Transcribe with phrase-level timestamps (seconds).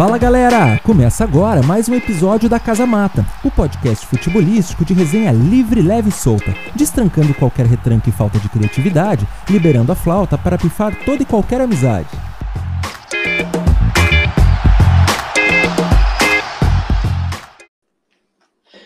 [0.00, 0.80] Fala galera!
[0.82, 6.08] Começa agora mais um episódio da Casa Mata, o podcast futebolístico de resenha livre, leve
[6.08, 11.22] e solta, destrancando qualquer retranco e falta de criatividade, liberando a flauta para pifar toda
[11.22, 12.08] e qualquer amizade.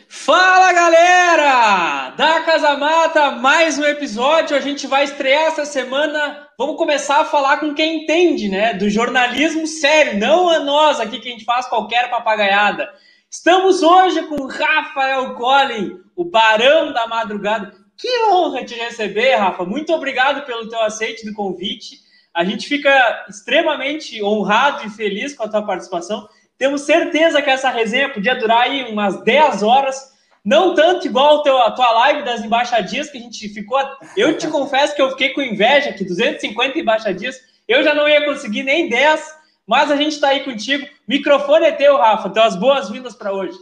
[0.08, 2.03] Fala galera!
[2.16, 4.56] Da Casa Mata, mais um episódio.
[4.56, 6.46] A gente vai estrear essa semana.
[6.56, 8.72] Vamos começar a falar com quem entende, né?
[8.72, 12.88] Do jornalismo sério, não a nós aqui que a gente faz qualquer papagaiada.
[13.28, 17.72] Estamos hoje com Rafael Collin, o barão da madrugada.
[17.98, 19.64] Que honra te receber, Rafa.
[19.64, 21.98] Muito obrigado pelo teu aceite do convite.
[22.32, 26.28] A gente fica extremamente honrado e feliz com a tua participação.
[26.56, 30.13] Temos certeza que essa resenha podia durar aí umas 10 horas
[30.44, 33.80] não tanto igual teu, a tua live das embaixadinhas, que a gente ficou.
[34.14, 38.26] Eu te confesso que eu fiquei com inveja, que 250 embaixadinhas, eu já não ia
[38.26, 39.34] conseguir nem 10,
[39.66, 40.86] mas a gente está aí contigo.
[41.08, 42.28] Microfone é teu, Rafa.
[42.28, 43.58] Então, as boas-vindas para hoje.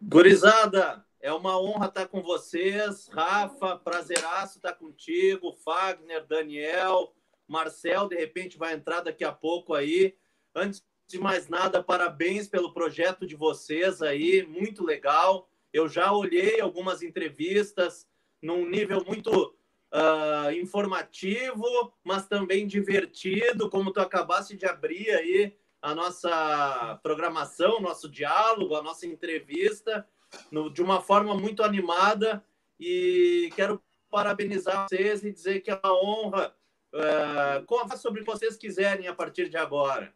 [0.00, 3.08] Gurizada, é uma honra estar com vocês.
[3.08, 5.52] Rafa, prazeraço estar contigo.
[5.52, 7.12] Fagner, Daniel,
[7.46, 10.16] Marcel, de repente vai entrar daqui a pouco aí.
[10.54, 15.48] Antes de mais nada, parabéns pelo projeto de vocês aí, muito legal.
[15.72, 18.06] Eu já olhei algumas entrevistas
[18.42, 19.54] num nível muito
[19.92, 28.08] uh, informativo, mas também divertido, como tu acabaste de abrir aí a nossa programação, nosso
[28.08, 30.06] diálogo, a nossa entrevista,
[30.50, 32.44] no, de uma forma muito animada.
[32.80, 36.56] E quero parabenizar vocês e dizer que é uma honra.
[36.92, 40.15] Uh, sobre vocês quiserem a partir de agora.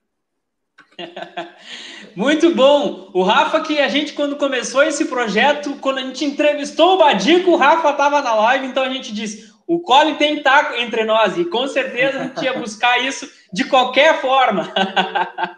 [2.14, 3.10] Muito bom.
[3.12, 7.52] O Rafa, que a gente, quando começou esse projeto, quando a gente entrevistou o Badico,
[7.52, 10.80] o Rafa estava na live, então a gente disse: o Colin tem que estar tá
[10.80, 14.72] entre nós, e com certeza a gente ia buscar isso de qualquer forma.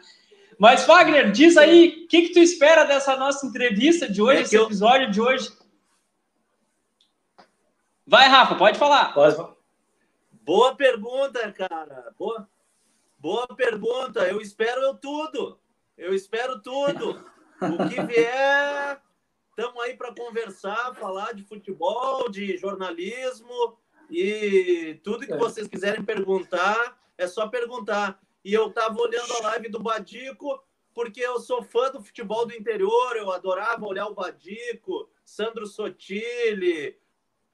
[0.59, 4.43] Mas, Wagner, diz aí, o que, que tu espera dessa nossa entrevista de hoje, é
[4.43, 4.65] esse eu...
[4.65, 5.51] episódio de hoje?
[8.07, 9.13] Vai, Rafa, pode falar.
[9.13, 9.37] Pode.
[10.45, 12.13] Boa pergunta, cara.
[12.19, 12.49] Boa,
[13.23, 14.27] Boa pergunta.
[14.27, 15.57] Eu espero tudo.
[15.97, 17.25] Eu espero tudo.
[17.61, 19.01] O que vier,
[19.49, 23.79] estamos aí para conversar, falar de futebol, de jornalismo
[24.11, 25.37] e tudo que é.
[25.37, 28.21] vocês quiserem perguntar, é só perguntar.
[28.45, 30.61] E eu estava olhando a live do Badico,
[30.93, 36.99] porque eu sou fã do futebol do interior, eu adorava olhar o Badico, Sandro Sotile,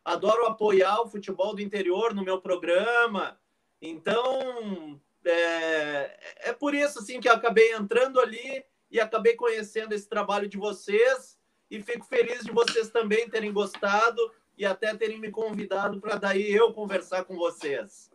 [0.02, 3.38] adoro apoiar o futebol do interior no meu programa.
[3.82, 10.08] Então, é, é por isso assim que eu acabei entrando ali e acabei conhecendo esse
[10.08, 11.38] trabalho de vocês
[11.70, 14.20] e fico feliz de vocês também terem gostado
[14.56, 18.10] e até terem me convidado para daí eu conversar com vocês.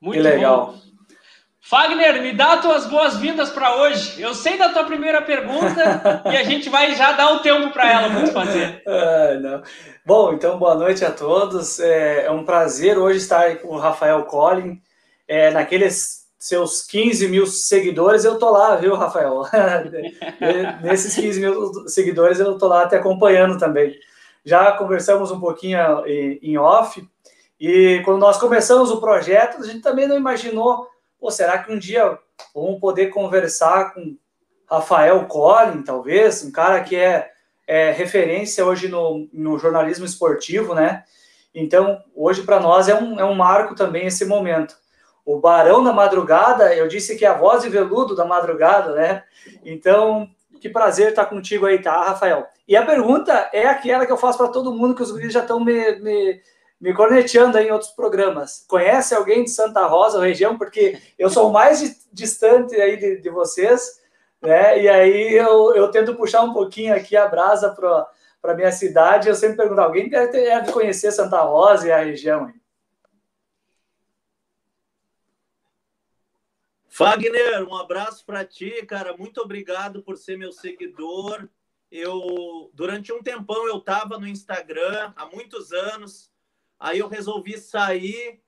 [0.00, 0.72] Muito que legal.
[0.72, 1.00] Bom.
[1.62, 4.20] Fagner, me dá tuas boas-vindas para hoje.
[4.20, 7.92] Eu sei da tua primeira pergunta e a gente vai já dar o tempo para
[7.92, 8.82] ela para fazer.
[8.86, 9.62] Ah, não.
[10.04, 11.78] Bom, então boa noite a todos.
[11.78, 14.80] É, é um prazer hoje estar com o Rafael Collin
[15.30, 19.44] é, naqueles seus 15 mil seguidores, eu tô lá, viu, Rafael?
[20.82, 23.96] Nesses 15 mil seguidores, eu tô lá te acompanhando também.
[24.44, 25.78] Já conversamos um pouquinho
[26.42, 27.06] em off,
[27.60, 30.88] e quando nós começamos o projeto, a gente também não imaginou,
[31.20, 32.18] pô, será que um dia
[32.52, 34.16] vamos poder conversar com
[34.68, 37.30] Rafael Collin, talvez, um cara que é,
[37.68, 41.04] é referência hoje no, no jornalismo esportivo, né?
[41.54, 44.80] Então, hoje para nós é um, é um marco também esse momento
[45.24, 49.22] o Barão da Madrugada, eu disse que é a voz de veludo da madrugada, né?
[49.64, 50.28] Então,
[50.60, 52.46] que prazer estar contigo aí, tá, Rafael?
[52.68, 55.40] E a pergunta é aquela que eu faço para todo mundo, que os guris já
[55.40, 56.40] estão me, me,
[56.80, 58.64] me corneteando aí em outros programas.
[58.68, 60.56] Conhece alguém de Santa Rosa, região?
[60.58, 64.00] Porque eu sou mais distante aí de, de vocês,
[64.40, 64.80] né?
[64.80, 67.74] E aí eu, eu tento puxar um pouquinho aqui a brasa
[68.40, 69.28] para minha cidade.
[69.28, 72.59] Eu sempre pergunto, alguém deve, deve conhecer Santa Rosa e a região, hein?
[77.00, 79.16] Wagner, um abraço para ti, cara.
[79.16, 81.48] Muito obrigado por ser meu seguidor.
[81.90, 86.30] Eu durante um tempão eu estava no Instagram há muitos anos.
[86.78, 88.42] Aí eu resolvi sair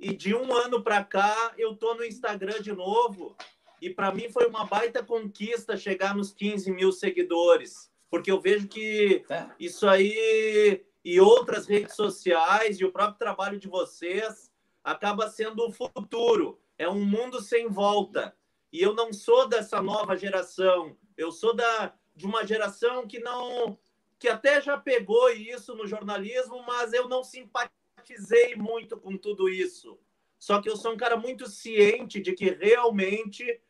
[0.00, 3.36] e de um ano para cá eu tô no Instagram de novo.
[3.80, 8.66] E para mim foi uma baita conquista chegar nos 15 mil seguidores, porque eu vejo
[8.66, 9.46] que é.
[9.60, 14.50] isso aí e outras redes sociais e o próprio trabalho de vocês
[14.82, 18.36] acaba sendo o futuro é um mundo sem volta.
[18.72, 20.96] E eu não sou dessa nova geração.
[21.16, 23.78] Eu sou da, de uma geração que não
[24.18, 29.98] que até já pegou isso no jornalismo, mas eu não simpatizei muito com tudo isso.
[30.38, 33.60] Só que eu sou um cara muito ciente de que realmente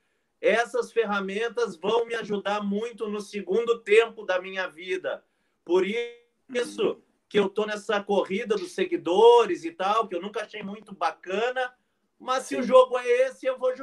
[0.40, 5.24] essas ferramentas vão me ajudar muito no segundo tempo da minha vida.
[5.64, 10.62] Por isso que eu tô nessa corrida dos seguidores e tal, que eu nunca achei
[10.62, 11.74] muito bacana,
[12.22, 12.56] mas Sim.
[12.56, 13.74] se o jogo é esse, eu vou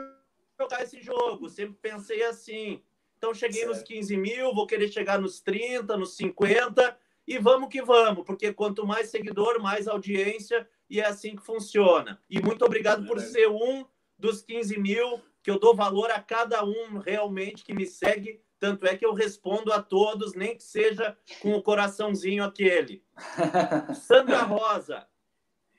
[0.58, 1.50] jogar esse jogo.
[1.50, 2.82] Sempre pensei assim.
[3.18, 3.76] Então cheguei certo.
[3.76, 6.98] nos 15 mil, vou querer chegar nos 30, nos 50
[7.28, 12.20] e vamos que vamos, porque quanto mais seguidor, mais audiência e é assim que funciona.
[12.30, 13.86] E muito obrigado por ser um
[14.18, 18.42] dos 15 mil, que eu dou valor a cada um realmente que me segue.
[18.58, 23.04] Tanto é que eu respondo a todos, nem que seja com o coraçãozinho aquele.
[24.08, 25.08] Santa Rosa.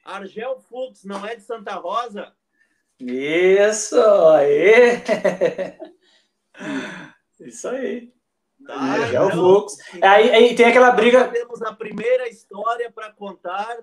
[0.04, 2.34] Argel Fux não é de Santa Rosa?
[3.00, 4.00] Isso,
[4.30, 5.02] aí.
[7.40, 8.12] Isso aí.
[8.66, 9.76] Tá, Argel então, Fux.
[10.02, 11.28] Aí, aí tem aquela briga.
[11.28, 13.78] Temos a primeira história para contar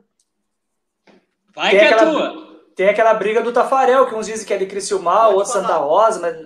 [1.57, 2.61] Vai tem que é aquela, é tua.
[2.75, 6.19] Tem aquela briga do Tafarel, que uns dizem que é de Criciúmal, outros Santa Rosa,
[6.19, 6.37] mas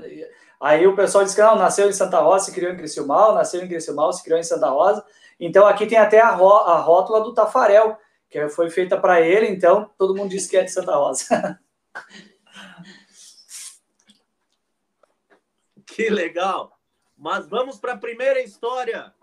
[0.61, 3.61] aí o pessoal diz que não, nasceu em Santa Rosa, se criou em Criciúmal, nasceu
[3.61, 5.03] em Criciúmal, se criou em Santa Rosa.
[5.37, 7.97] Então aqui tem até a, a rótula do Tafarel,
[8.29, 11.59] que foi feita para ele, então todo mundo diz que é de Santa Rosa.
[15.85, 16.79] que legal!
[17.17, 19.13] Mas vamos para a primeira história.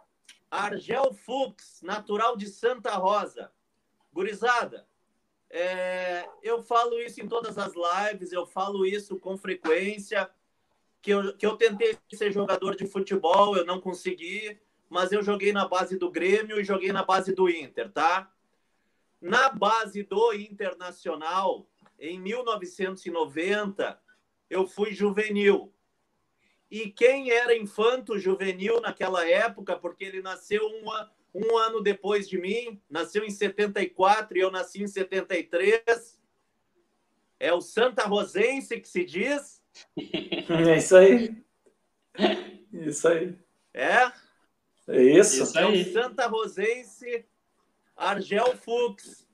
[0.50, 3.52] Argel Fux, natural de Santa Rosa.
[4.12, 4.88] Gurizada,
[5.50, 10.30] é, eu falo isso em todas as lives, eu falo isso com frequência.
[11.00, 14.58] Que eu, que eu tentei ser jogador de futebol, eu não consegui,
[14.88, 18.30] mas eu joguei na base do Grêmio e joguei na base do Inter, tá?
[19.20, 21.66] Na base do Internacional,
[21.98, 24.00] em 1990,
[24.48, 25.72] eu fui juvenil.
[26.70, 32.38] E quem era infanto juvenil naquela época, porque ele nasceu uma, um ano depois de
[32.38, 36.20] mim, nasceu em 74 e eu nasci em 73.
[37.40, 39.62] É o Santa Rosense que se diz.
[40.50, 41.44] É isso aí.
[42.72, 43.38] Isso aí.
[43.74, 44.10] É?
[44.88, 45.42] É isso.
[45.42, 45.64] isso aí.
[45.64, 47.26] É o Santa Rosense
[47.94, 49.27] Argel Fux.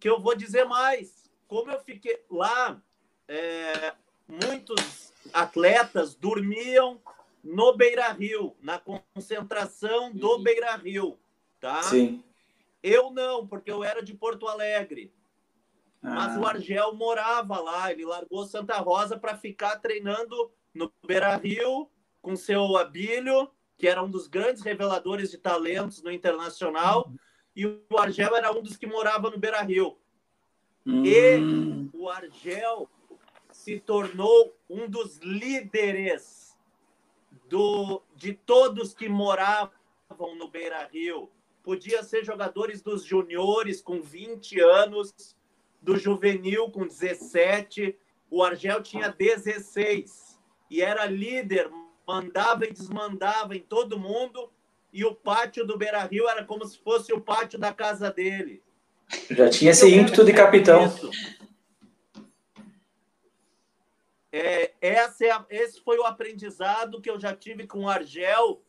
[0.00, 1.30] Que eu, vou dizer mais.
[1.46, 2.80] Como eu fiquei lá,
[3.26, 3.94] é,
[4.26, 7.00] muitos atletas dormiam
[7.42, 10.42] no Beira Rio, na concentração do uhum.
[10.42, 11.18] Beira Rio,
[11.60, 11.82] tá?
[11.82, 12.22] Sim.
[12.82, 15.12] Eu não, porque eu era de Porto Alegre.
[16.02, 16.10] Ah.
[16.10, 21.90] Mas o Argel morava lá, ele largou Santa Rosa para ficar treinando no Beira Rio
[22.20, 27.10] com seu Abílio, que era um dos grandes reveladores de talentos no internacional.
[27.58, 29.98] E o Argel era um dos que morava no Beira Rio.
[30.86, 31.02] Uhum.
[31.04, 32.88] E o Argel
[33.50, 36.56] se tornou um dos líderes
[37.48, 41.28] do, de todos que moravam no Beira Rio.
[41.64, 45.36] Podia ser jogadores dos juniores com 20 anos,
[45.82, 47.98] do juvenil com 17.
[48.30, 50.38] O Argel tinha 16
[50.70, 51.68] e era líder,
[52.06, 54.48] mandava e desmandava em todo mundo.
[54.98, 58.60] E o pátio do Beira Rio era como se fosse o pátio da casa dele.
[59.30, 60.86] Já tinha esse ímpeto de capitão.
[60.86, 61.08] Isso.
[64.32, 68.60] É, essa é a, esse foi o aprendizado que eu já tive com o Argel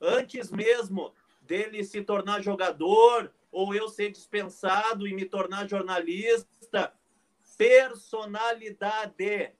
[0.00, 6.94] antes mesmo dele se tornar jogador ou eu ser dispensado e me tornar jornalista.
[7.58, 9.50] Personalidade.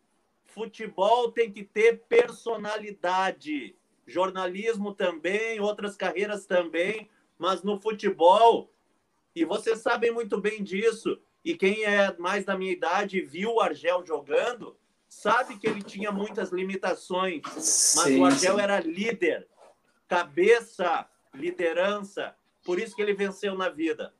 [0.44, 3.74] Futebol tem que ter personalidade.
[4.06, 8.70] Jornalismo também, outras carreiras também, mas no futebol,
[9.34, 13.60] e vocês sabem muito bem disso, e quem é mais da minha idade viu o
[13.60, 14.76] Argel jogando,
[15.08, 18.60] sabe que ele tinha muitas limitações, mas sim, o Argel sim.
[18.60, 19.48] era líder,
[20.08, 22.34] cabeça, liderança,
[22.64, 24.12] por isso que ele venceu na vida.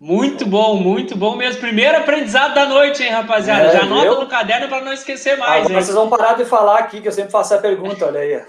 [0.00, 1.60] Muito bom, muito bom mesmo.
[1.60, 3.66] Primeiro aprendizado da noite, hein, rapaziada?
[3.66, 4.20] É, Já anota eu...
[4.20, 5.64] no caderno para não esquecer mais.
[5.64, 8.40] Agora vocês vão parar de falar aqui, que eu sempre faço a pergunta, olha aí.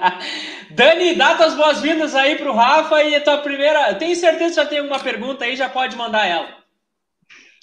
[0.74, 3.94] Dani, dá tuas boas-vindas aí para o Rafa e a tua primeira.
[3.94, 6.48] Tenho certeza que já tem uma pergunta aí, já pode mandar ela.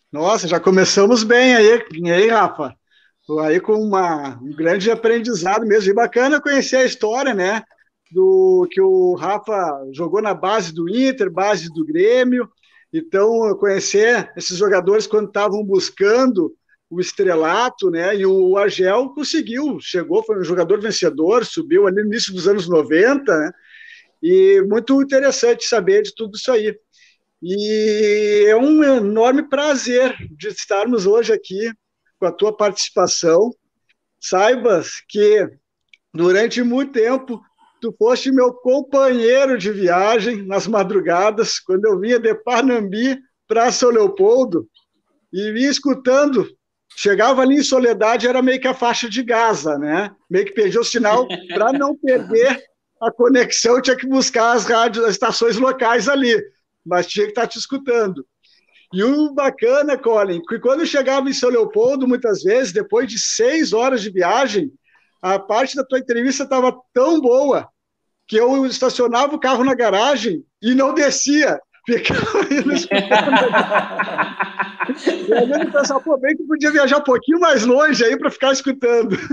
[0.10, 2.74] Nossa, já começamos bem aí, aí Rafa.
[3.42, 5.92] Aí com uma, um grande aprendizado mesmo.
[5.92, 7.64] E bacana conhecer a história, né?
[8.12, 12.50] Do que o Rafa jogou na base do Inter, base do Grêmio.
[12.92, 16.56] Então, conhecer esses jogadores quando estavam buscando
[16.90, 18.16] o estrelato, né?
[18.16, 22.68] E o Argel conseguiu, chegou, foi um jogador vencedor, subiu ali no início dos anos
[22.68, 23.52] 90, né?
[24.22, 26.76] E muito interessante saber de tudo isso aí.
[27.42, 31.72] E é um enorme prazer de estarmos hoje aqui
[32.20, 33.52] com a tua participação.
[34.20, 35.48] Saibas que
[36.14, 37.42] durante muito tempo
[37.82, 43.90] tu foste meu companheiro de viagem nas madrugadas, quando eu vinha de Panambi para São
[43.90, 44.68] Leopoldo.
[45.32, 46.48] e ia escutando.
[46.96, 50.12] Chegava ali em Soledade, era meio que a faixa de Gaza, né?
[50.30, 52.62] Meio que perdia o sinal para não perder
[53.02, 56.36] a conexão, tinha que buscar as rádios, as estações locais ali,
[56.86, 58.26] mas tinha que estar tá te escutando.
[58.92, 63.20] E o bacana, Colin, que quando eu chegava em São Leopoldo, muitas vezes, depois de
[63.20, 64.72] seis horas de viagem,
[65.22, 67.68] a parte da tua entrevista estava tão boa
[68.28, 71.60] que eu estacionava o carro na garagem e não descia.
[71.90, 73.32] Ficava indo escutando.
[75.28, 78.52] e às vezes pensava, bem que podia viajar um pouquinho mais longe aí para ficar
[78.52, 79.18] escutando.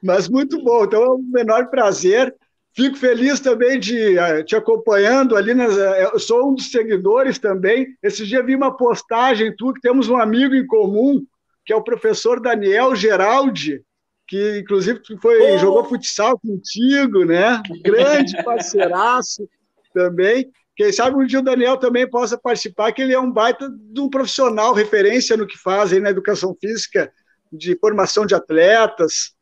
[0.00, 2.32] Mas muito bom, então é um menor prazer.
[2.74, 5.54] Fico feliz também de uh, te acompanhando ali.
[5.54, 7.96] Nas, eu sou um dos seguidores também.
[8.02, 11.24] Esse dia vi uma postagem tu que temos um amigo em comum,
[11.64, 13.82] que é o professor Daniel Geraldi,
[14.26, 15.58] que inclusive foi, oh.
[15.58, 17.62] jogou futsal contigo, né?
[17.82, 19.48] Grande parceiraço
[19.92, 20.50] também.
[20.76, 24.00] Quem sabe um dia o Daniel também possa participar, que ele é um baita de
[24.00, 27.12] um profissional, referência no que faz aí na educação física,
[27.52, 29.34] de formação de atletas.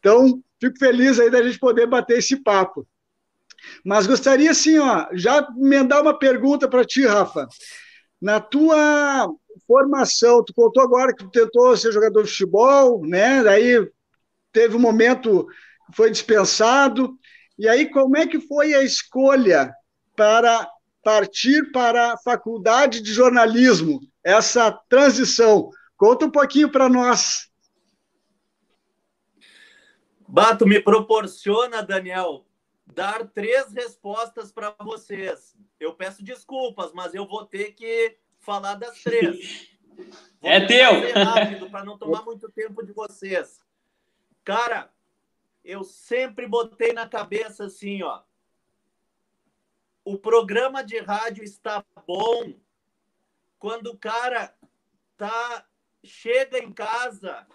[0.00, 2.86] Então, fico feliz aí da gente poder bater esse papo.
[3.84, 7.46] Mas gostaria, assim, ó, já emendar uma pergunta para ti, Rafa.
[8.20, 9.28] Na tua
[9.66, 13.42] formação, tu contou agora que tu tentou ser jogador de futebol, né?
[13.42, 13.88] Daí
[14.52, 15.46] teve um momento
[15.86, 17.16] que foi dispensado.
[17.58, 19.72] E aí, como é que foi a escolha
[20.16, 20.68] para
[21.02, 24.00] partir para a faculdade de jornalismo?
[24.24, 25.70] Essa transição.
[25.96, 27.48] Conta um pouquinho para nós.
[30.28, 32.46] Bato, me proporciona, Daniel,
[32.86, 35.54] dar três respostas para vocês.
[35.78, 39.70] Eu peço desculpas, mas eu vou ter que falar das três.
[40.40, 40.90] Vou é teu!
[41.24, 43.60] rápido para não tomar muito tempo de vocês.
[44.44, 44.92] Cara,
[45.64, 48.22] eu sempre botei na cabeça assim, ó.
[50.04, 52.52] O programa de rádio está bom
[53.58, 54.52] quando o cara
[55.16, 55.64] tá
[56.02, 57.46] chega em casa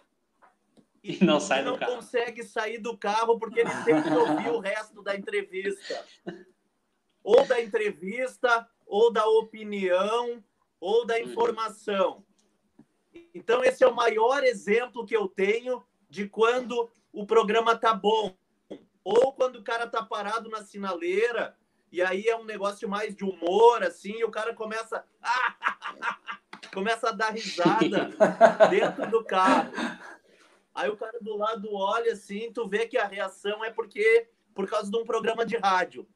[1.04, 1.96] e não sai não do carro.
[1.96, 6.06] consegue sair do carro porque ele tem que ouvir o resto da entrevista.
[7.22, 10.42] Ou da entrevista, ou da opinião,
[10.80, 12.24] ou da informação.
[13.34, 18.36] Então, esse é o maior exemplo que eu tenho de quando o programa tá bom.
[19.04, 21.58] Ou quando o cara tá parado na sinaleira,
[21.92, 25.06] e aí é um negócio mais de humor, assim, e o cara começa.
[26.74, 28.10] começa a dar risada
[28.70, 29.72] dentro do carro.
[30.76, 34.70] Aí o cara do lado olha assim, tu vê que a reação é porque por
[34.70, 36.08] causa de um programa de rádio,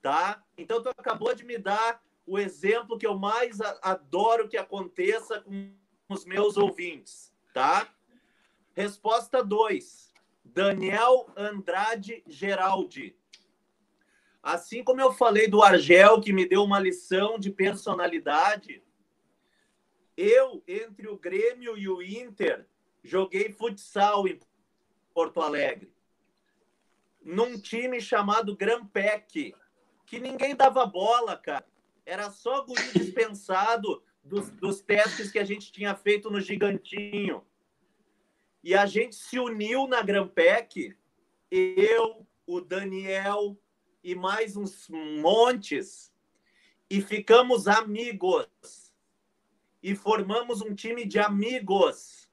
[0.00, 0.42] tá?
[0.56, 5.72] Então tu acabou de me dar o exemplo que eu mais adoro que aconteça com
[6.08, 7.88] os meus ouvintes, tá?
[8.74, 10.12] Resposta 2.
[10.44, 13.16] Daniel Andrade Geraldi.
[14.42, 18.82] Assim como eu falei do Argel, que me deu uma lição de personalidade,
[20.16, 22.66] eu, entre o Grêmio e o Inter,
[23.02, 24.38] joguei futsal em
[25.14, 25.92] Porto Alegre.
[27.22, 29.54] Num time chamado Grampec,
[30.06, 31.66] que ninguém dava bola, cara.
[32.08, 37.44] Era só guri dispensado dos, dos testes que a gente tinha feito no Gigantinho.
[38.64, 40.96] E a gente se uniu na Grampec,
[41.50, 43.60] eu, o Daniel
[44.02, 46.10] e mais uns montes,
[46.88, 48.48] e ficamos amigos.
[49.82, 52.26] E formamos um time de amigos.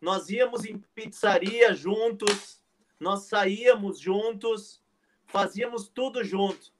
[0.00, 2.58] Nós íamos em pizzaria juntos,
[2.98, 4.82] nós saíamos juntos,
[5.26, 6.73] fazíamos tudo junto.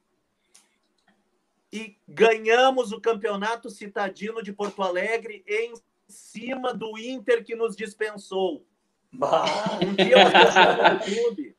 [1.75, 5.75] E ganhamos o campeonato citadino de Porto Alegre em
[6.07, 8.65] cima do Inter que nos dispensou.
[9.13, 9.45] Bah.
[9.83, 11.57] Um dia eu no YouTube.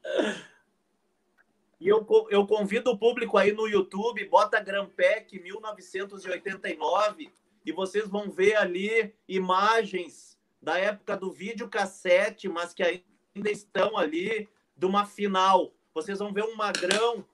[1.82, 7.30] E eu, eu convido o público aí no YouTube, bota Grampec 1989
[7.66, 13.98] e vocês vão ver ali imagens da época do vídeo cassete, mas que ainda estão
[13.98, 15.74] ali de uma final.
[15.94, 17.26] Vocês vão ver um magrão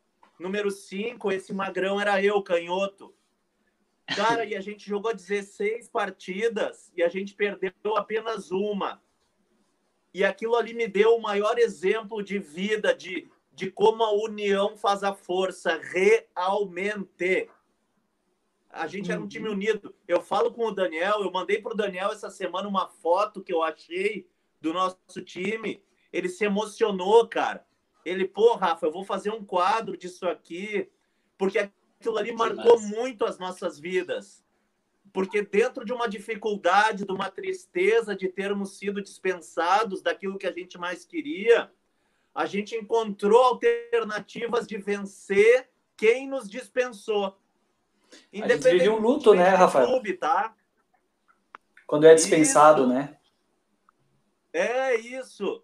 [0.42, 3.14] número 5, esse magrão era eu, canhoto.
[4.16, 9.02] Cara, e a gente jogou 16 partidas e a gente perdeu apenas uma.
[10.14, 14.76] E aquilo ali me deu o maior exemplo de vida, de, de como a união
[14.76, 17.50] faz a força realmente.
[18.70, 19.54] A gente era um time uhum.
[19.54, 19.96] unido.
[20.08, 23.54] Eu falo com o Daniel, eu mandei para o Daniel essa semana uma foto que
[23.54, 24.28] eu achei
[24.60, 25.82] do nosso time.
[26.12, 27.66] Ele se emocionou, cara.
[28.06, 30.90] Ele, pô, Rafa, eu vou fazer um quadro disso aqui,
[31.38, 34.44] porque aquilo ali marcou muito as nossas vidas.
[35.14, 40.52] Porque dentro de uma dificuldade, de uma tristeza de termos sido dispensados daquilo que a
[40.52, 41.72] gente mais queria,
[42.34, 47.38] a gente encontrou alternativas de vencer quem nos dispensou.
[48.32, 49.88] Independente a gente vive um luto, né, Rafael?
[49.88, 50.56] Clube, tá?
[51.86, 52.94] Quando é dispensado, Isso.
[52.94, 53.18] né?
[54.54, 55.64] É isso.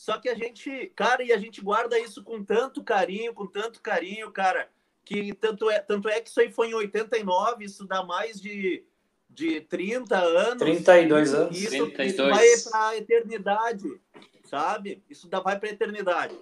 [0.00, 3.82] Só que a gente, cara, e a gente guarda isso com tanto carinho, com tanto
[3.82, 4.70] carinho, cara,
[5.04, 8.82] que tanto é, tanto é que isso aí foi em 89, isso dá mais de,
[9.28, 10.56] de 30 anos.
[10.56, 11.54] 32 anos.
[11.54, 12.06] Isso, 32.
[12.06, 14.00] isso vai para a eternidade,
[14.44, 15.04] sabe?
[15.06, 16.34] Isso dá, vai para a eternidade.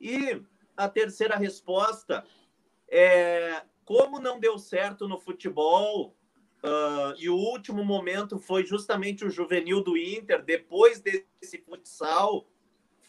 [0.00, 0.40] E
[0.76, 2.24] a terceira resposta
[2.88, 6.16] é como não deu certo no futebol,
[6.62, 12.46] ah, e o último momento foi justamente o juvenil do Inter, depois desse futsal,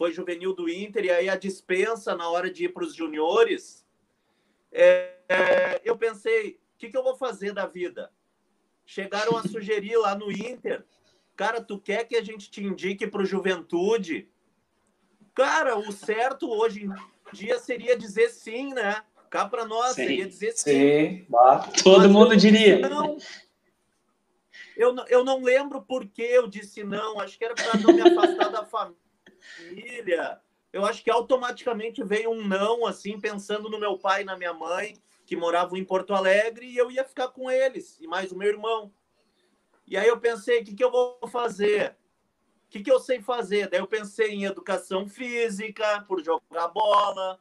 [0.00, 3.84] foi juvenil do Inter, e aí a dispensa na hora de ir para os juniores.
[4.72, 8.10] É, é, eu pensei, o que, que eu vou fazer da vida?
[8.86, 10.86] Chegaram a sugerir lá no Inter,
[11.36, 14.26] cara, tu quer que a gente te indique para o Juventude?
[15.34, 16.90] Cara, o certo hoje em
[17.34, 19.04] dia seria dizer sim, né?
[19.28, 20.06] Cá para nós Sim.
[20.06, 20.70] seria dizer sim.
[20.70, 21.26] Sim.
[21.84, 22.78] Todo Mas mundo eu diria.
[22.88, 23.18] não.
[24.74, 27.20] Eu, não- eu não lembro por que eu disse não.
[27.20, 28.99] Acho que era para não me afastar da família.
[30.72, 34.54] Eu acho que automaticamente veio um não, assim, pensando no meu pai e na minha
[34.54, 38.38] mãe, que moravam em Porto Alegre, e eu ia ficar com eles, e mais o
[38.38, 38.92] meu irmão.
[39.86, 41.96] E aí eu pensei, o que, que eu vou fazer?
[42.66, 43.68] O que, que eu sei fazer?
[43.68, 47.40] Daí eu pensei em educação física, por jogar bola.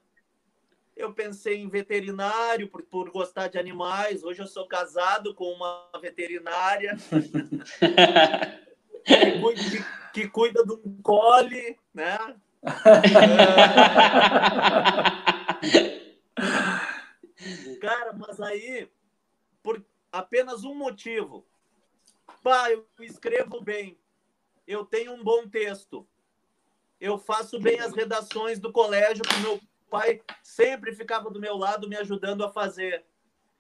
[0.96, 4.24] Eu pensei em veterinário, por, por gostar de animais.
[4.24, 6.98] Hoje eu sou casado com uma veterinária
[9.06, 12.18] que cuida, de- que cuida de um cole, né?
[17.82, 18.90] Cara, mas aí,
[19.64, 21.46] por apenas um motivo.
[22.44, 23.98] Pá, eu escrevo bem.
[24.68, 26.08] Eu tenho um bom texto.
[27.00, 31.88] Eu faço bem as redações do colégio que meu pai sempre ficava do meu lado
[31.88, 33.06] me ajudando a fazer.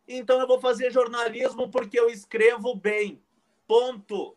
[0.07, 3.21] Então eu vou fazer jornalismo porque eu escrevo bem.
[3.67, 4.35] Ponto.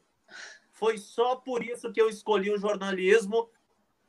[0.82, 3.48] Foi só por isso que eu escolhi o jornalismo.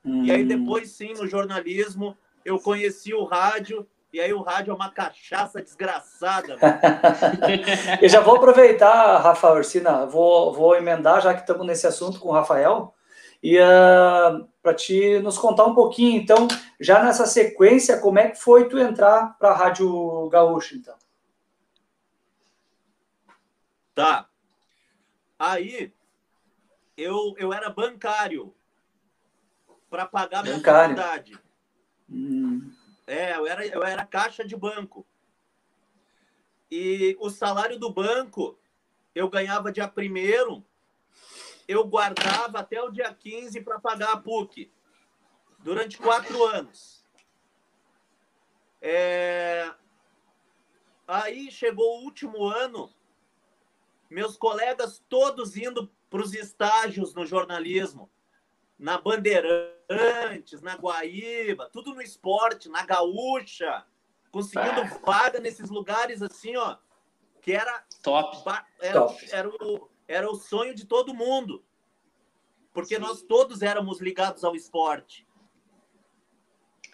[0.03, 0.47] E aí Hum.
[0.47, 3.87] depois sim, no jornalismo, eu conheci o rádio.
[4.11, 6.57] E aí o rádio é uma cachaça desgraçada.
[8.01, 12.29] Eu já vou aproveitar, Rafa Orsina, vou, vou emendar, já que estamos nesse assunto com
[12.29, 12.93] o Rafael,
[13.41, 13.57] e
[14.61, 16.47] para te nos contar um pouquinho, então,
[16.79, 20.95] já nessa sequência, como é que foi tu entrar para a Rádio Gaúcha, então?
[23.93, 24.27] Tá.
[25.37, 25.93] Aí
[26.97, 28.55] eu, eu era bancário
[29.89, 30.95] para pagar minha Bancário.
[30.95, 31.39] faculdade.
[32.09, 32.73] Hum,
[33.05, 35.05] É, eu era, eu era caixa de banco.
[36.71, 38.57] E o salário do banco
[39.13, 40.65] eu ganhava dia primeiro,
[41.67, 44.71] eu guardava até o dia 15 para pagar a PUC,
[45.59, 47.05] durante quatro anos.
[48.81, 49.71] É,
[51.07, 52.93] Aí chegou o último ano,
[54.09, 58.07] meus colegas todos indo para os estágios no jornalismo,
[58.77, 63.83] na Bandeirantes, na Guaíba, tudo no esporte, na Gaúcha,
[64.29, 66.77] conseguindo vaga nesses lugares assim, ó,
[67.41, 68.47] que era Top.
[68.79, 69.27] era, Top.
[69.31, 71.65] era, o, era o sonho de todo mundo.
[72.71, 75.27] Porque nós todos éramos ligados ao esporte.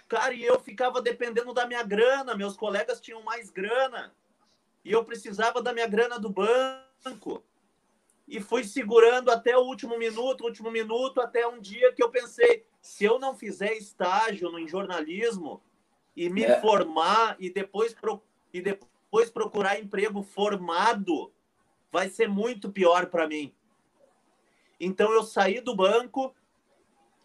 [0.08, 4.16] Cara, e eu ficava dependendo da minha grana, meus colegas tinham mais grana.
[4.86, 7.44] E eu precisava da minha grana do banco.
[8.30, 12.64] E fui segurando até o último minuto, último minuto, até um dia que eu pensei,
[12.80, 15.64] se eu não fizer estágio no, em jornalismo
[16.16, 16.62] e me É.
[16.62, 18.22] formar e depois, pro,
[18.54, 21.34] e depois procurar emprego formado,
[21.92, 23.52] vai ser muito pior para mim.
[24.80, 26.36] Então eu saí do banco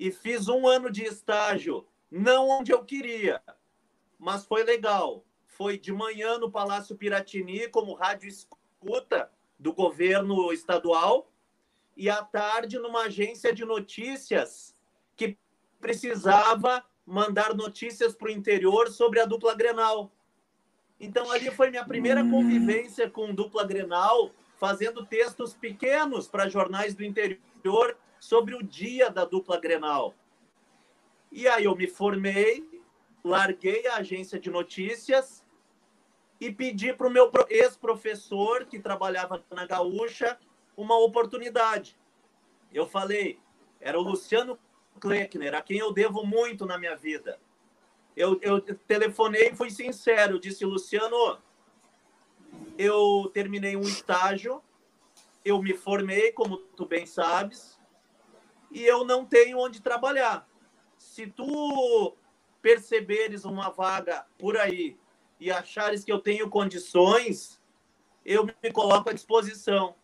[0.01, 3.43] e fiz um ano de estágio, não onde eu queria,
[4.19, 5.23] mas foi legal.
[5.47, 11.31] Foi de manhã no Palácio Piratini como rádio escuta do governo estadual
[11.97, 14.75] e à tarde numa agência de notícias
[15.17, 15.39] que
[15.81, 20.11] precisava mandar notícias para o interior sobre a dupla Grenal.
[20.99, 22.31] Então ali foi minha primeira Hum.
[22.31, 29.25] convivência com dupla Grenal, fazendo textos pequenos para jornais do interior sobre o dia da
[29.25, 30.15] dupla Grenal.
[31.31, 32.65] E aí eu me formei,
[33.23, 35.44] larguei a agência de notícias
[36.41, 40.39] e pedi para o meu pro- ex-professor, que trabalhava na Gaúcha,
[40.77, 41.97] uma oportunidade.
[42.73, 43.39] Eu falei,
[43.81, 44.59] era o Luciano
[45.01, 47.39] Kleckner, a quem eu devo muito na minha vida.
[48.17, 50.39] Eu, eu telefonei e fui sincero.
[50.39, 51.39] Disse, Luciano,
[52.79, 54.63] eu terminei um estágio,
[55.45, 57.79] eu me formei, como tu bem sabes,
[58.71, 60.49] e eu não tenho onde trabalhar.
[60.97, 62.17] Se tu
[62.63, 64.97] perceberes uma vaga por aí
[65.39, 67.61] e achares que eu tenho condições,
[68.25, 69.95] eu me coloco à disposição.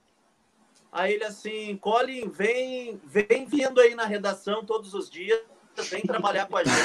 [0.93, 5.41] Aí ele assim, Colin, vem, vem vindo aí na redação todos os dias,
[5.89, 6.77] vem trabalhar com a gente,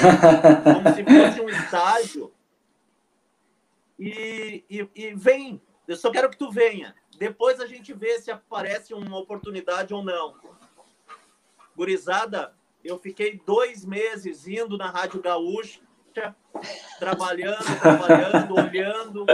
[0.62, 2.32] como se fosse um estágio.
[3.98, 6.94] E, e, e vem, eu só quero que tu venha.
[7.18, 10.36] Depois a gente vê se aparece uma oportunidade ou não.
[11.76, 12.54] Gurizada,
[12.84, 15.80] eu fiquei dois meses indo na Rádio Gaúcha,
[16.98, 19.26] trabalhando, trabalhando, olhando,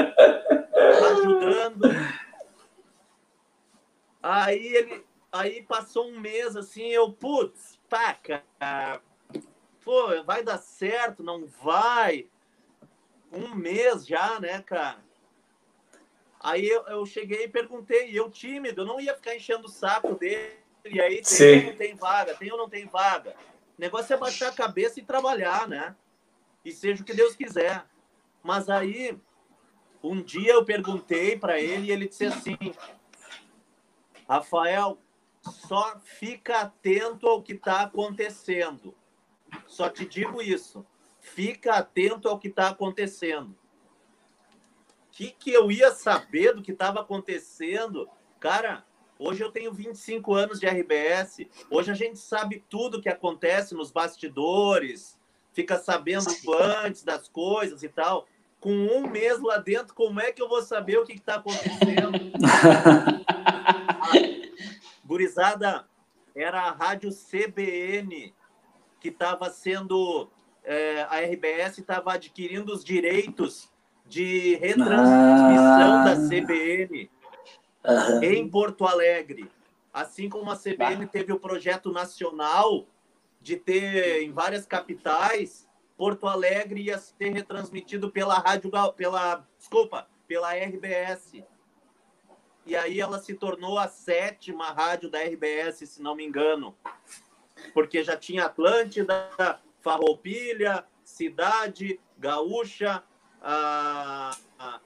[1.11, 1.83] ajudando.
[4.23, 9.01] Aí ele, aí passou um mês assim, eu, putz, tá, cara,
[9.85, 12.29] pô, vai dar certo, não vai?
[13.33, 14.99] Um mês já, né, cara?
[16.39, 20.15] Aí eu, eu cheguei e perguntei, eu tímido, eu não ia ficar enchendo o saco
[20.15, 23.35] dele, e aí tem ou não tem vaga, tem ou não tem vaga.
[23.79, 25.97] O negócio é baixar a cabeça e trabalhar, né?
[26.65, 27.85] E seja o que Deus quiser.
[28.43, 29.19] Mas aí,
[30.03, 32.57] um dia eu perguntei para ele e ele disse assim:
[34.29, 34.99] Rafael,
[35.43, 38.95] só fica atento ao que está acontecendo.
[39.67, 40.85] Só te digo isso.
[41.21, 43.51] Fica atento ao que está acontecendo.
[43.51, 48.09] O que, que eu ia saber do que estava acontecendo?
[48.41, 48.85] Cara,
[49.19, 51.47] hoje eu tenho 25 anos de RBS.
[51.71, 55.19] Hoje a gente sabe tudo que acontece nos bastidores,
[55.53, 56.27] fica sabendo
[56.85, 58.27] antes das coisas e tal.
[58.61, 62.13] Com um mês lá dentro, como é que eu vou saber o que está acontecendo?
[65.05, 65.85] Gurizada,
[66.35, 68.33] era a rádio CBN
[69.01, 70.31] que estava sendo.
[70.65, 73.69] É, a RBS estava adquirindo os direitos
[74.07, 76.05] de retransmissão ah.
[76.05, 77.11] da CBN
[77.85, 78.23] uhum.
[78.23, 79.51] em Porto Alegre.
[79.93, 82.87] Assim como a CBN teve o projeto nacional
[83.43, 90.55] de ter em várias capitais, Porto Alegre ia ser retransmitido pela rádio, pela, desculpa, pela
[90.55, 91.43] RBS.
[92.65, 96.77] E aí ela se tornou a sétima rádio da RBS, se não me engano.
[97.75, 99.29] Porque já tinha Atlântida,
[99.81, 103.03] Farroupilha, Cidade, Gaúcha,
[103.41, 104.81] a, a,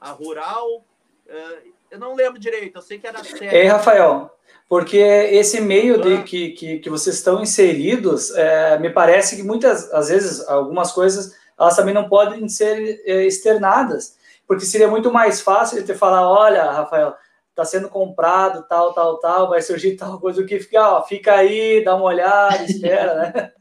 [0.00, 0.84] a Rural.
[1.26, 3.52] Eh, eu não lembro direito, eu sei que era sétima.
[3.52, 4.30] Ei, Rafael,
[4.68, 9.92] porque esse meio de que, que, que vocês estão inseridos, é, me parece que muitas,
[9.92, 15.40] às vezes, algumas coisas, elas também não podem ser é, externadas, porque seria muito mais
[15.40, 17.14] fácil de te falar, olha, Rafael,
[17.50, 21.34] está sendo comprado, tal, tal, tal, vai surgir tal coisa, do que fica, ó, fica
[21.34, 23.52] aí, dá uma olhada, espera, né?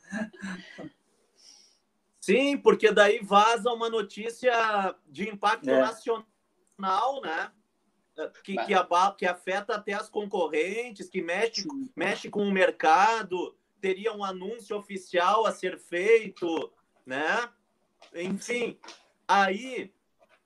[2.21, 4.53] Sim, porque daí vaza uma notícia
[5.07, 5.79] de impacto é.
[5.79, 7.49] nacional, né?
[8.43, 8.73] Que, que,
[9.17, 15.45] que afeta até as concorrentes, que mexe, mexe com o mercado, teria um anúncio oficial
[15.45, 16.71] a ser feito,
[17.05, 17.49] né?
[18.13, 18.77] Enfim,
[19.27, 19.93] aí,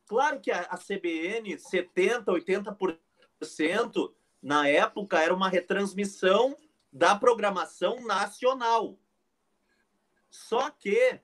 [0.08, 6.58] claro que a, a CBN, 70%, 80% na época era uma retransmissão
[6.92, 9.00] da programação nacional.
[10.30, 11.20] Só que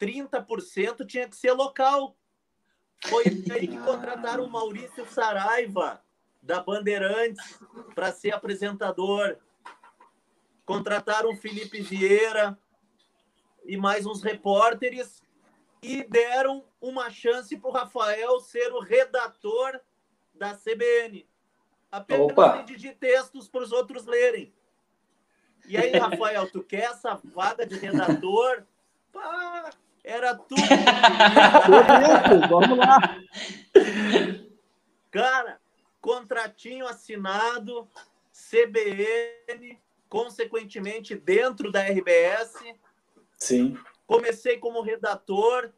[0.00, 2.16] 30% tinha que ser local.
[3.06, 6.02] Foi aí que contrataram o Maurício Saraiva,
[6.42, 7.58] da Bandeirantes,
[7.94, 9.36] para ser apresentador.
[10.64, 12.58] Contrataram o Felipe Vieira
[13.64, 15.22] e mais uns repórteres
[15.82, 19.80] e deram uma chance para o Rafael ser o redator
[20.34, 21.26] da CBN.
[21.92, 22.56] Apenas Opa.
[22.56, 24.52] redigir textos para os outros lerem.
[25.66, 28.64] E aí, Rafael, tu quer essa vaga de redator?
[29.12, 29.70] Pá,
[30.04, 30.60] era tudo.
[32.50, 33.18] Vamos lá.
[35.10, 35.58] Cara,
[36.00, 37.88] contratinho assinado,
[38.30, 42.58] CBN, consequentemente dentro da RBS.
[43.38, 43.78] Sim.
[44.06, 45.72] Comecei como redator.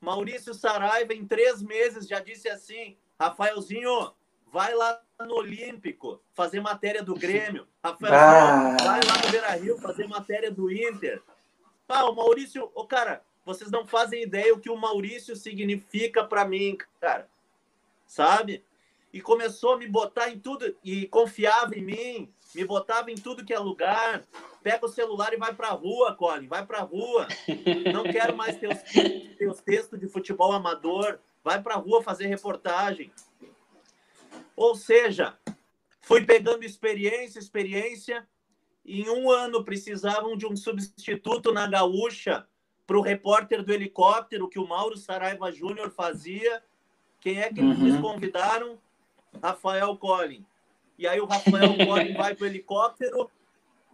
[0.00, 4.14] Maurício Saraiva, em três meses, já disse assim: Rafaelzinho,
[4.52, 7.66] vai lá no Olímpico fazer matéria do Grêmio.
[7.82, 8.76] Rafaelzinho, ah.
[8.78, 11.20] vai lá no Beira Rio fazer matéria do Inter.
[11.88, 16.44] Ah, o Maurício, o cara, vocês não fazem ideia o que o Maurício significa para
[16.44, 17.28] mim, cara.
[18.06, 18.64] Sabe?
[19.12, 23.44] E começou a me botar em tudo e confiava em mim, me botava em tudo
[23.44, 24.24] que é lugar.
[24.62, 27.28] Pega o celular e vai para rua, Colin, vai para rua.
[27.92, 28.78] Não quero mais teus,
[29.38, 31.20] teus textos de futebol amador.
[31.44, 33.12] Vai para rua fazer reportagem.
[34.56, 35.36] Ou seja,
[36.00, 38.26] fui pegando experiência, experiência.
[38.86, 42.46] Em um ano precisavam de um substituto na gaúcha
[42.86, 46.62] para o repórter do helicóptero que o Mauro Saraiva Júnior fazia.
[47.20, 47.72] Quem é que uhum.
[47.72, 48.78] eles convidaram?
[49.42, 50.44] Rafael Collin.
[50.98, 53.30] E aí o Rafael Collin vai para o helicóptero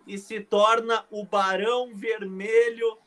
[0.06, 2.98] e se torna o Barão Vermelho.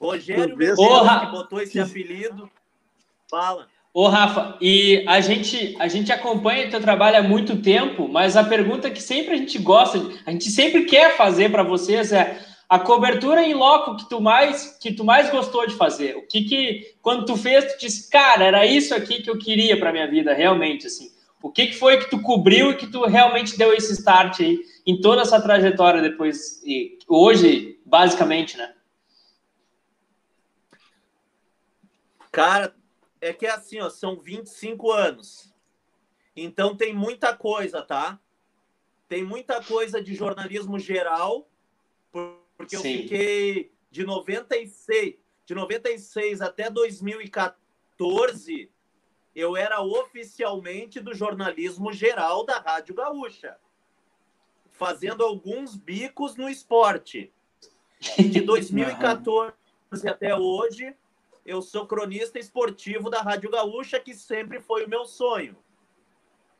[0.00, 2.50] Ô, Rogério Medeiros que botou esse apelido.
[3.30, 3.68] Fala.
[3.98, 8.44] Ô, Rafa, e a gente, a gente acompanha teu trabalho há muito tempo, mas a
[8.44, 12.78] pergunta que sempre a gente gosta, a gente sempre quer fazer para vocês é a
[12.78, 16.14] cobertura em loco que tu mais que tu mais gostou de fazer.
[16.14, 19.80] O que que quando tu fez, tu disse, cara, era isso aqui que eu queria
[19.80, 21.08] para minha vida, realmente assim.
[21.42, 24.58] O que, que foi que tu cobriu e que tu realmente deu esse start aí
[24.86, 28.74] em toda essa trajetória depois e hoje, basicamente, né?
[32.30, 32.75] Cara,
[33.26, 35.52] é que é assim, ó, são 25 anos.
[36.34, 38.18] Então tem muita coisa, tá?
[39.08, 41.48] Tem muita coisa de jornalismo geral,
[42.56, 42.76] porque Sim.
[42.76, 48.70] eu fiquei de 96, de 96 até 2014,
[49.34, 53.56] eu era oficialmente do jornalismo geral da Rádio Gaúcha,
[54.70, 57.32] fazendo alguns bicos no esporte.
[58.18, 59.54] E de 2014
[60.06, 60.94] até hoje,
[61.46, 65.56] eu sou cronista esportivo da Rádio Gaúcha, que sempre foi o meu sonho.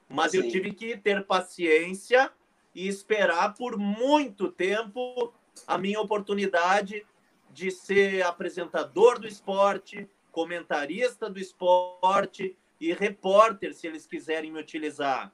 [0.09, 0.39] Mas Sim.
[0.39, 2.31] eu tive que ter paciência
[2.73, 5.35] e esperar por muito tempo
[5.67, 7.05] a minha oportunidade
[7.51, 15.33] de ser apresentador do esporte, comentarista do esporte e repórter, se eles quiserem me utilizar.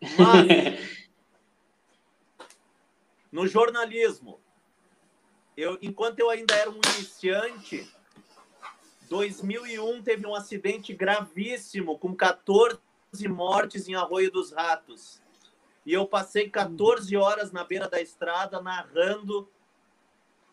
[0.00, 0.80] Mas
[3.30, 4.40] no jornalismo,
[5.56, 7.86] eu, enquanto eu ainda era um iniciante,
[9.12, 12.80] 2001 teve um acidente gravíssimo com 14
[13.28, 15.20] mortes em Arroio dos Ratos.
[15.84, 19.46] E eu passei 14 horas na beira da estrada narrando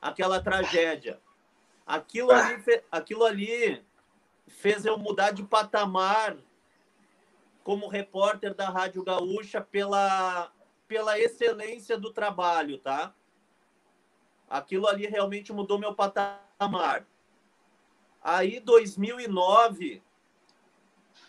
[0.01, 1.21] aquela tragédia.
[1.87, 3.81] Aquilo ali, aquilo ali
[4.45, 6.35] fez eu mudar de patamar
[7.63, 10.51] como repórter da Rádio Gaúcha pela,
[10.85, 13.15] pela excelência do trabalho, tá?
[14.49, 17.07] Aquilo ali realmente mudou meu patamar.
[18.21, 20.01] Aí, 2009,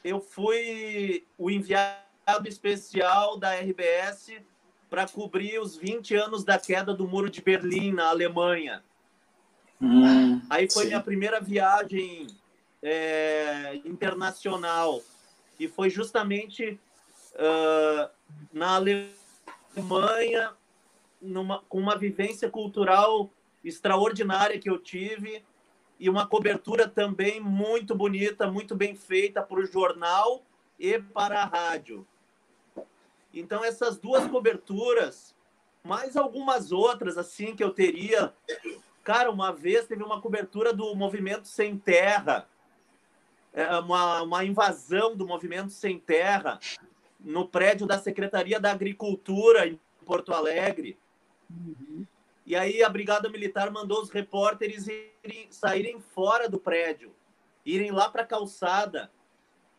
[0.04, 4.40] eu fui o enviado especial da RBS
[4.88, 8.82] para cobrir os 20 anos da queda do Muro de Berlim, na Alemanha.
[9.80, 10.88] Hum, Aí foi sim.
[10.88, 12.26] minha primeira viagem
[12.82, 15.00] é, internacional.
[15.58, 16.78] E foi justamente
[17.34, 18.10] uh,
[18.52, 20.52] na Alemanha,
[21.20, 23.30] numa, com uma vivência cultural
[23.62, 25.44] extraordinária que eu tive
[26.00, 30.42] e uma cobertura também muito bonita, muito bem feita para o jornal
[30.78, 32.06] e para a rádio.
[33.34, 35.36] Então, essas duas coberturas,
[35.84, 38.32] mais algumas outras, assim, que eu teria.
[39.04, 42.48] Cara, uma vez teve uma cobertura do Movimento Sem Terra,
[43.52, 46.58] é, uma, uma invasão do Movimento Sem Terra
[47.20, 50.98] no prédio da Secretaria da Agricultura em Porto Alegre.
[51.50, 52.06] Uhum.
[52.50, 57.14] E aí a Brigada Militar mandou os repórteres irem, saírem fora do prédio,
[57.64, 59.08] irem lá para a calçada.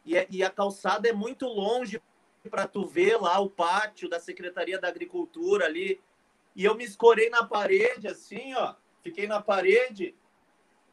[0.06, 2.02] E, é, e a calçada é muito longe
[2.50, 6.00] para tu ver lá o pátio da Secretaria da Agricultura ali.
[6.56, 8.76] E eu me escorei na parede, assim, ó.
[9.04, 10.16] Fiquei na parede,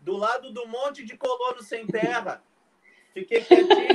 [0.00, 2.42] do lado do monte de colono sem terra.
[3.14, 3.94] Fiquei quietinho.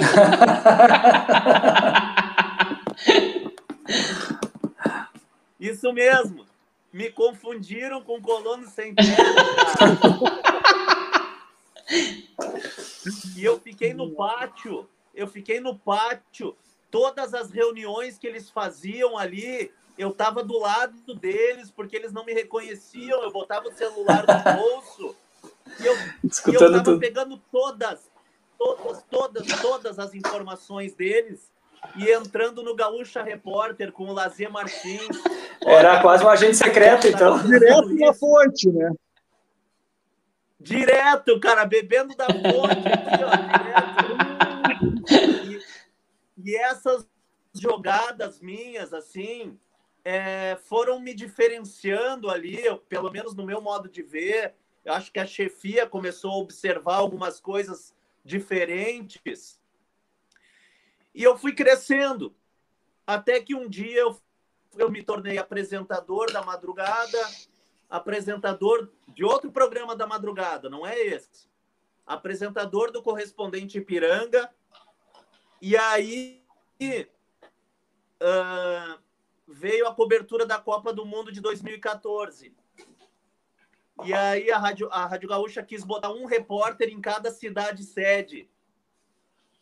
[5.59, 6.52] Isso mesmo
[6.93, 9.17] me confundiram com colono sem terra,
[13.35, 16.55] e eu fiquei no pátio, eu fiquei no pátio.
[16.91, 22.23] Todas as reuniões que eles faziam ali, eu estava do lado deles, porque eles não
[22.23, 23.23] me reconheciam.
[23.23, 25.15] Eu botava o celular no bolso
[25.79, 25.95] e eu,
[26.53, 28.11] estava pegando todas,
[28.57, 31.51] todas, todas, todas as informações deles
[31.95, 35.21] e entrando no Gaúcha Repórter com o Lazer Martins.
[35.61, 37.41] Era quase um agente secreto, então.
[37.45, 38.91] Direto na fonte, né?
[40.59, 44.03] Direto, cara, bebendo da fonte aqui, ó, direto.
[46.37, 47.05] E, e essas
[47.53, 49.59] jogadas minhas, assim,
[50.03, 54.55] é, foram me diferenciando ali, pelo menos no meu modo de ver.
[54.83, 59.61] Eu acho que a chefia começou a observar algumas coisas diferentes
[61.13, 62.35] e eu fui crescendo,
[63.05, 64.17] até que um dia eu,
[64.77, 67.19] eu me tornei apresentador da madrugada,
[67.89, 71.47] apresentador de outro programa da madrugada, não é esse.
[72.05, 74.49] Apresentador do correspondente Ipiranga.
[75.61, 76.43] E aí
[78.19, 78.99] uh,
[79.47, 82.53] veio a cobertura da Copa do Mundo de 2014.
[84.03, 88.49] E aí a Rádio, a Rádio Gaúcha quis botar um repórter em cada cidade sede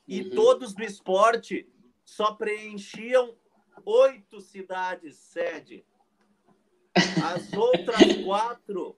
[0.07, 0.29] e uhum.
[0.35, 1.67] todos do esporte
[2.03, 3.35] só preenchiam
[3.85, 5.85] oito cidades sede.
[7.23, 8.97] As outras quatro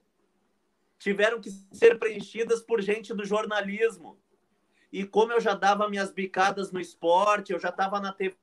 [0.98, 4.18] tiveram que ser preenchidas por gente do jornalismo.
[4.90, 8.36] E como eu já dava minhas bicadas no esporte, eu já estava na TV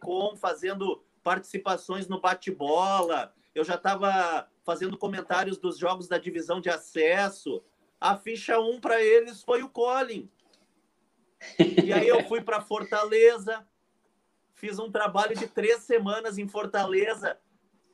[0.00, 6.68] Com fazendo participações no bate-bola, eu já estava fazendo comentários dos jogos da divisão de
[6.68, 7.62] acesso.
[8.00, 10.28] A ficha 1 para eles foi o Colin.
[11.58, 13.66] E aí eu fui para Fortaleza,
[14.54, 17.38] fiz um trabalho de três semanas em Fortaleza,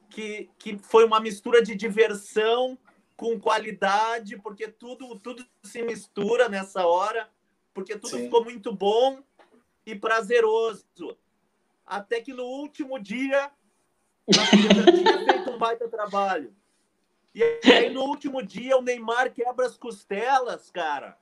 [0.08, 2.78] que, que foi uma mistura de diversão
[3.16, 7.28] com qualidade, porque tudo, tudo se mistura nessa hora,
[7.74, 8.24] porque tudo Sim.
[8.24, 9.22] ficou muito bom
[9.84, 10.84] e prazeroso.
[11.84, 13.50] Até que no último dia,
[14.26, 14.34] eu
[14.96, 16.54] tinha feito um baita trabalho.
[17.34, 21.16] E aí, no último dia, o Neymar quebra as costelas, cara.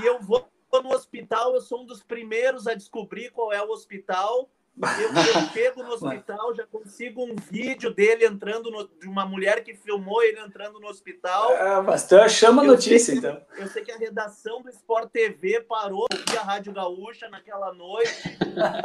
[0.00, 0.48] E eu vou
[0.80, 4.48] no hospital, eu sou um dos primeiros a descobrir qual é o hospital.
[4.74, 5.10] Eu,
[5.42, 9.74] eu chego no hospital, já consigo um vídeo dele entrando no, de uma mulher que
[9.74, 11.52] filmou ele entrando no hospital.
[11.56, 13.44] Ah, mas tu chama a notícia, que, então.
[13.56, 18.38] Eu sei que a redação do Sport TV parou aqui a Rádio Gaúcha naquela noite.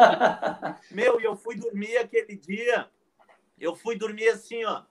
[0.91, 2.89] Meu, e eu fui dormir aquele dia.
[3.57, 4.83] Eu fui dormir assim, ó.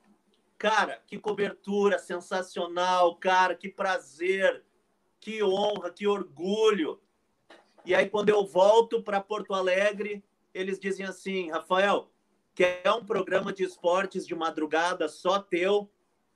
[0.59, 4.65] Cara, que cobertura sensacional, cara, que prazer
[5.21, 7.01] que honra, que orgulho.
[7.85, 12.11] E aí, quando eu volto para Porto Alegre, eles dizem assim: Rafael,
[12.55, 15.91] quer um programa de esportes de madrugada só teu?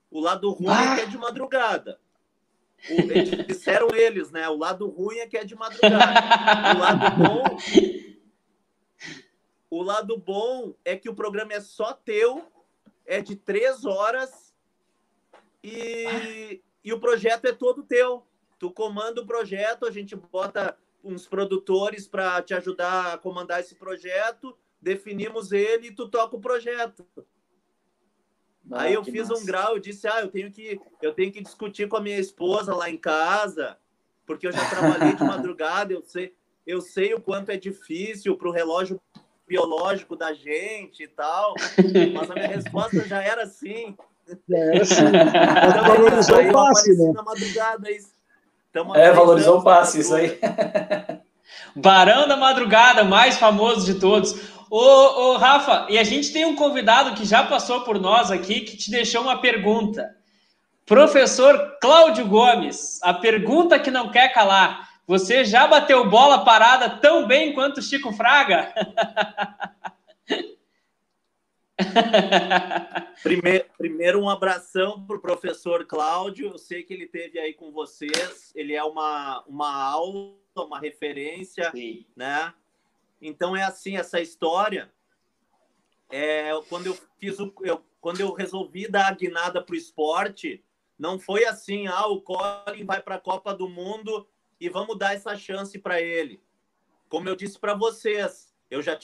[0.09, 0.93] O lado ruim ah.
[0.93, 1.99] é que é de madrugada.
[2.89, 3.01] O,
[3.47, 4.47] disseram eles, né?
[4.49, 6.75] O lado ruim é que é de madrugada.
[6.75, 7.43] O lado bom.
[9.69, 12.45] O lado bom é que o programa é só teu,
[13.05, 14.53] é de três horas
[15.63, 18.25] e, e o projeto é todo teu
[18.61, 23.73] tu comanda o projeto, a gente bota uns produtores para te ajudar a comandar esse
[23.73, 27.03] projeto, definimos ele e tu toca o projeto.
[28.71, 29.41] Ah, Aí eu fiz massa.
[29.41, 32.19] um grau, eu disse, ah, eu tenho que eu tenho que discutir com a minha
[32.19, 33.79] esposa lá em casa,
[34.27, 38.47] porque eu já trabalhei de madrugada, eu sei, eu sei o quanto é difícil para
[38.47, 39.01] o relógio
[39.47, 41.55] biológico da gente e tal,
[42.13, 43.97] mas a minha resposta já era assim.
[44.79, 45.01] Assim.
[45.09, 47.11] então, é isso, aí eu apareci né?
[47.11, 48.20] na madrugada, isso.
[48.71, 50.39] Tamo é, valorizou o passe, isso aí.
[51.75, 54.33] Barão da Madrugada, mais famoso de todos.
[54.69, 58.61] Ô, ô, Rafa, e a gente tem um convidado que já passou por nós aqui,
[58.61, 60.09] que te deixou uma pergunta.
[60.85, 64.89] Professor Cláudio Gomes, a pergunta que não quer calar.
[65.05, 68.73] Você já bateu bola parada tão bem quanto Chico Fraga?
[73.23, 76.47] Primeiro, primeiro, um abração para o professor Cláudio.
[76.47, 78.51] Eu sei que ele teve aí com vocês.
[78.55, 82.05] Ele é uma, uma aula, uma referência, Sim.
[82.15, 82.53] né?
[83.21, 84.91] Então é assim essa história.
[86.09, 90.63] É, quando eu fiz o, eu, quando eu resolvi dar a guinada para o esporte,
[90.97, 94.27] não foi assim, ah, o Colin vai para a Copa do Mundo
[94.59, 96.41] e vamos dar essa chance para ele.
[97.07, 98.99] Como eu disse para vocês, eu já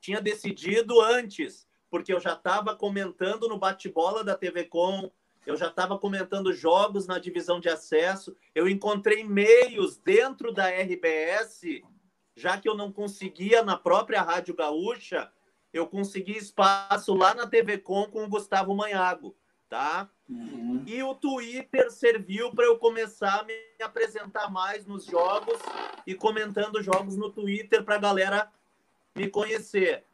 [0.00, 5.10] tinha decidido antes porque eu já estava comentando no bate-bola da TV Com,
[5.44, 11.82] eu já estava comentando jogos na divisão de acesso, eu encontrei meios dentro da RBS,
[12.34, 15.30] já que eu não conseguia na própria Rádio Gaúcha,
[15.70, 19.36] eu consegui espaço lá na TV Com com o Gustavo Manhago,
[19.68, 20.08] tá?
[20.26, 20.82] Uhum.
[20.86, 23.52] E o Twitter serviu para eu começar a me
[23.82, 25.58] apresentar mais nos jogos
[26.06, 28.50] e comentando jogos no Twitter para a galera
[29.14, 30.06] me conhecer.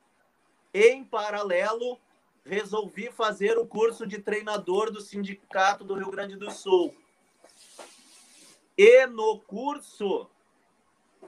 [0.73, 1.99] Em paralelo,
[2.45, 6.95] resolvi fazer o curso de treinador do Sindicato do Rio Grande do Sul.
[8.77, 10.29] E no curso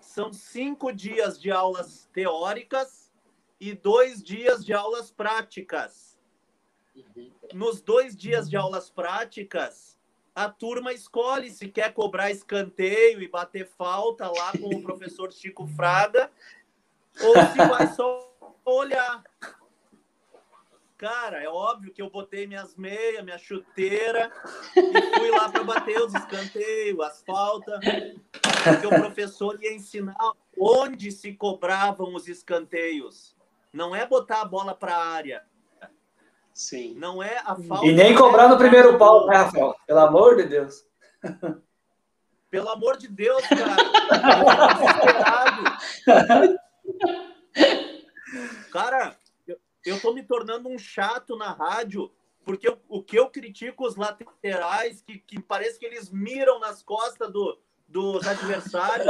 [0.00, 3.12] são cinco dias de aulas teóricas
[3.60, 6.18] e dois dias de aulas práticas.
[7.52, 9.98] Nos dois dias de aulas práticas,
[10.34, 15.66] a turma escolhe se quer cobrar escanteio e bater falta lá com o professor Chico
[15.66, 16.30] Fraga
[17.20, 18.29] ou se vai só
[18.64, 19.22] olhar.
[20.96, 24.30] Cara, é óbvio que eu botei minhas meias, minha chuteira
[24.76, 27.80] e fui lá para bater os escanteios, as faltas,
[28.62, 30.14] porque o professor ia ensinar
[30.58, 33.34] onde se cobravam os escanteios.
[33.72, 35.42] Não é botar a bola para a área.
[36.52, 36.94] Sim.
[36.96, 37.86] Não é a falta.
[37.86, 39.74] E nem cobrar no primeiro pau, né, Rafael?
[39.86, 40.84] Pelo amor de Deus.
[42.50, 43.76] Pelo amor de Deus, cara.
[46.04, 46.60] Eu
[48.70, 49.16] Cara,
[49.46, 52.12] eu, eu tô me tornando um chato na rádio,
[52.44, 56.82] porque eu, o que eu critico os laterais, que, que parece que eles miram nas
[56.82, 59.06] costas do, dos adversários.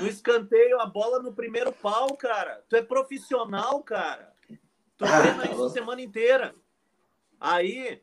[0.00, 2.64] no escanteio, a bola no primeiro pau, cara.
[2.68, 4.34] Tu é profissional, cara.
[4.96, 6.54] Tu treina isso a semana inteira.
[7.40, 8.02] Aí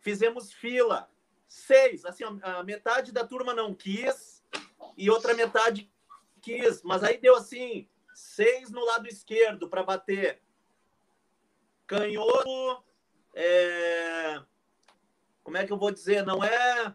[0.00, 1.10] fizemos fila.
[1.48, 4.35] Seis, assim, a metade da turma não quis
[4.96, 5.90] e outra metade
[6.40, 10.40] quis, mas aí deu assim, seis no lado esquerdo para bater.
[11.86, 12.84] Canhoto,
[13.34, 14.40] é...
[15.42, 16.24] como é que eu vou dizer?
[16.24, 16.94] Não é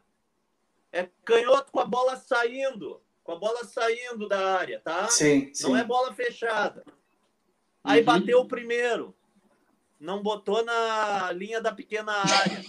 [0.91, 5.07] é canhoto com a bola saindo, com a bola saindo da área, tá?
[5.07, 5.63] Sim, sim.
[5.63, 6.83] Não é bola fechada.
[7.83, 8.05] Aí uhum.
[8.05, 9.15] bateu o primeiro.
[9.99, 12.61] Não botou na linha da pequena área.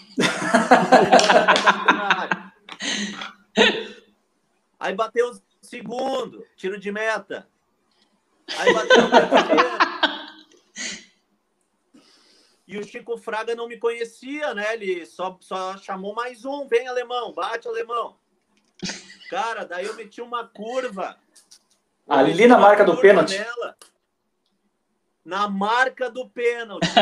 [4.82, 7.48] Aí bateu o segundo, tiro de meta.
[8.58, 9.82] Aí bateu o terceiro.
[12.66, 14.74] E o Chico Fraga não me conhecia, né?
[14.74, 16.66] Ele só, só chamou mais um.
[16.66, 18.16] Vem, alemão, bate, alemão.
[19.30, 21.16] Cara, daí eu meti uma curva.
[22.08, 23.38] Ali na marca do pênalti.
[23.38, 23.76] Nela,
[25.24, 26.88] na marca do pênalti.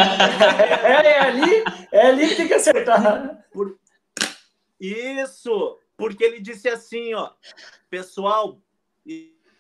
[0.85, 3.43] é, é, ali, é ali que tem que acertar.
[3.51, 3.79] Por...
[4.79, 7.31] Isso, porque ele disse assim, ó,
[7.91, 8.59] pessoal,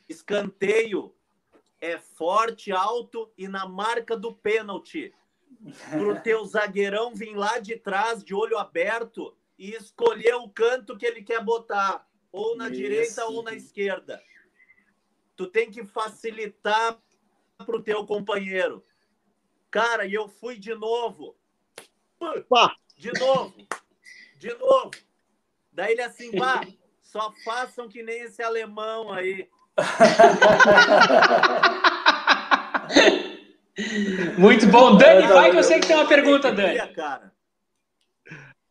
[0.08, 1.14] escanteio
[1.78, 5.12] é forte, alto e na marca do pênalti.
[5.90, 11.04] Pro teu zagueirão vir lá de trás, de olho aberto, e escolher o canto que
[11.04, 12.76] ele quer botar, ou na Isso.
[12.76, 14.18] direita ou na esquerda.
[15.36, 16.98] Tu tem que facilitar
[17.66, 18.82] pro teu companheiro.
[19.70, 21.36] Cara, e eu fui de novo.
[22.96, 23.54] De novo.
[24.38, 25.09] De novo.
[25.80, 26.60] Daí ele assim, pá,
[27.02, 29.48] só façam que nem esse alemão aí.
[34.36, 34.98] Muito bom.
[34.98, 36.78] Dani, vai que eu sei que tem uma pergunta, Dani.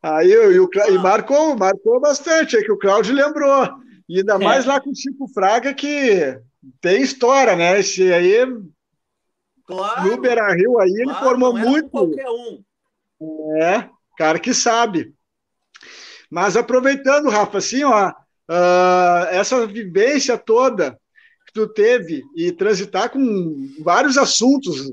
[0.00, 3.68] Aí, e, o, e marcou, marcou bastante, é que o Claudio lembrou.
[4.08, 4.68] E ainda mais é.
[4.68, 6.40] lá com o Chico Fraga, que
[6.80, 7.80] tem história, né?
[7.80, 8.46] Esse aí
[9.66, 10.08] Claro.
[10.08, 11.90] No Beira Rio aí, ele formou muito.
[11.90, 12.62] Qualquer um.
[13.60, 15.12] É, cara que sabe.
[16.30, 20.98] Mas aproveitando, Rafa, assim, ó, uh, essa vivência toda
[21.46, 24.92] que tu teve e transitar com vários assuntos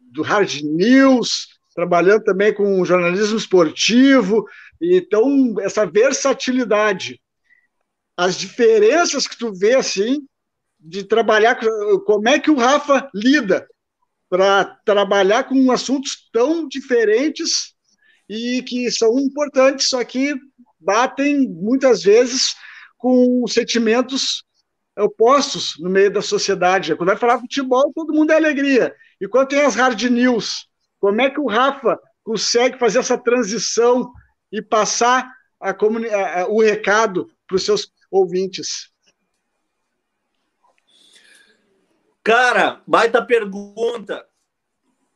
[0.00, 4.46] do hard news, trabalhando também com jornalismo esportivo,
[4.80, 7.20] então essa versatilidade,
[8.16, 10.26] as diferenças que tu vê assim
[10.80, 11.58] de trabalhar,
[12.06, 13.68] como é que o Rafa lida
[14.30, 17.74] para trabalhar com assuntos tão diferentes
[18.28, 20.34] e que são importantes, só que
[20.80, 22.54] batem muitas vezes
[22.96, 24.44] com sentimentos
[24.96, 26.94] opostos no meio da sociedade.
[26.96, 28.94] Quando vai falar futebol, todo mundo é alegria.
[29.20, 30.68] E quando tem as hard news,
[30.98, 34.12] como é que o Rafa consegue fazer essa transição
[34.50, 38.90] e passar a a, a, o recado para os seus ouvintes?
[42.22, 44.26] Cara, baita pergunta.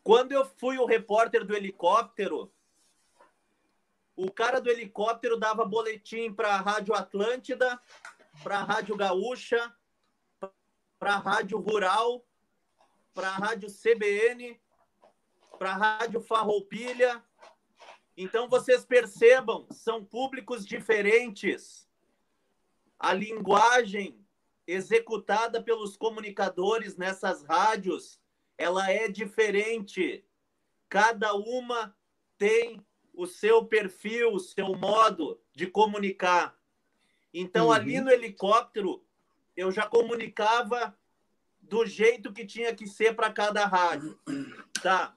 [0.03, 2.51] Quando eu fui o repórter do helicóptero,
[4.17, 7.81] o cara do helicóptero dava boletim para a Rádio Atlântida,
[8.43, 9.75] para a Rádio Gaúcha,
[10.99, 12.25] para a Rádio Rural,
[13.15, 14.61] para a Rádio CBN,
[15.59, 17.23] para a Rádio Farroupilha.
[18.17, 21.89] Então vocês percebam, são públicos diferentes.
[22.99, 24.23] A linguagem
[24.67, 28.21] executada pelos comunicadores nessas rádios,
[28.57, 30.25] ela é diferente.
[30.89, 31.97] Cada uma
[32.39, 36.59] tem o seu perfil, o seu modo de comunicar.
[37.33, 37.73] Então, uhum.
[37.73, 39.05] ali no helicóptero,
[39.57, 40.97] eu já comunicava
[41.61, 44.19] do jeito que tinha que ser para cada rádio.
[44.83, 45.17] Tá.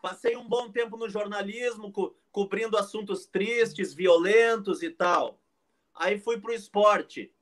[0.00, 5.42] Passei um bom tempo no jornalismo, co cobrindo assuntos tristes, violentos e tal.
[5.92, 7.34] Aí fui para o esporte.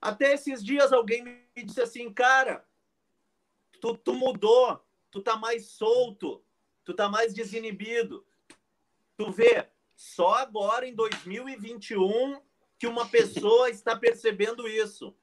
[0.00, 2.64] Até esses dias alguém me disse assim, cara,
[3.80, 4.80] tu, tu mudou,
[5.10, 6.44] tu tá mais solto,
[6.88, 8.24] tu tá mais desinibido.
[9.14, 12.40] Tu vê, só agora em 2021
[12.78, 15.14] que uma pessoa está percebendo isso.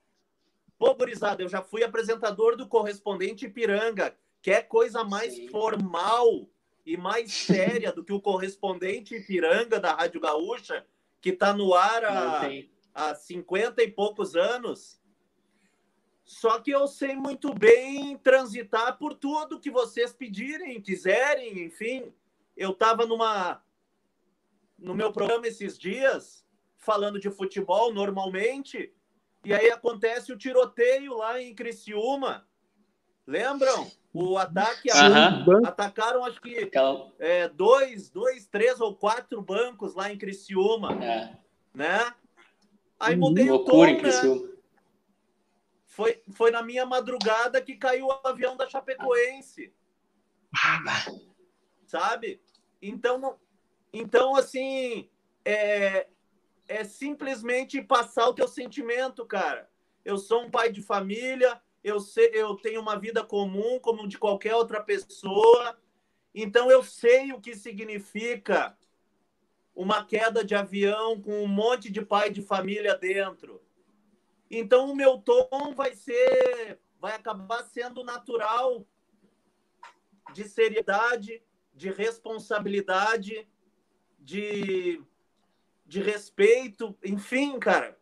[0.78, 5.47] Pô, gurizada, eu já fui apresentador do correspondente Ipiranga, que é coisa mais Sim.
[5.47, 6.47] formal
[6.86, 10.86] e mais séria do que o correspondente Ipiranga da Rádio Gaúcha,
[11.20, 12.41] que está no ar há
[12.93, 15.01] há 50 e poucos anos.
[16.26, 22.11] Só que eu sei muito bem transitar por tudo que vocês pedirem, quiserem, enfim.
[22.57, 23.61] Eu estava numa
[24.78, 26.45] no meu programa esses dias,
[26.78, 28.93] falando de futebol normalmente,
[29.45, 32.47] e aí acontece o tiroteio lá em Criciúma.
[33.26, 33.89] Lembram?
[34.11, 35.65] O ataque, uhum.
[35.65, 36.69] atacaram acho que
[37.19, 41.38] é, dois, dois, três ou quatro bancos lá em Criciúma, é.
[41.73, 42.13] né?
[42.99, 44.55] Aí mudei Loucura o tom, né?
[45.95, 49.73] Foi, foi na minha madrugada que caiu o avião da Chapecoense.
[51.87, 52.41] sabe?
[52.81, 53.39] Então,
[53.93, 55.09] então assim,
[55.45, 56.09] é,
[56.67, 59.69] é simplesmente passar o teu sentimento, cara.
[60.03, 64.17] Eu sou um pai de família, eu, sei, eu tenho uma vida comum como de
[64.17, 65.79] qualquer outra pessoa,
[66.33, 68.77] então eu sei o que significa
[69.73, 73.64] uma queda de avião com um monte de pai de família dentro.
[74.49, 78.85] Então o meu tom vai ser, vai acabar sendo natural
[80.33, 81.41] de seriedade,
[81.73, 83.47] de responsabilidade,
[84.19, 85.01] de,
[85.85, 87.97] de respeito, enfim, cara.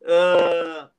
[0.00, 0.90] Uh,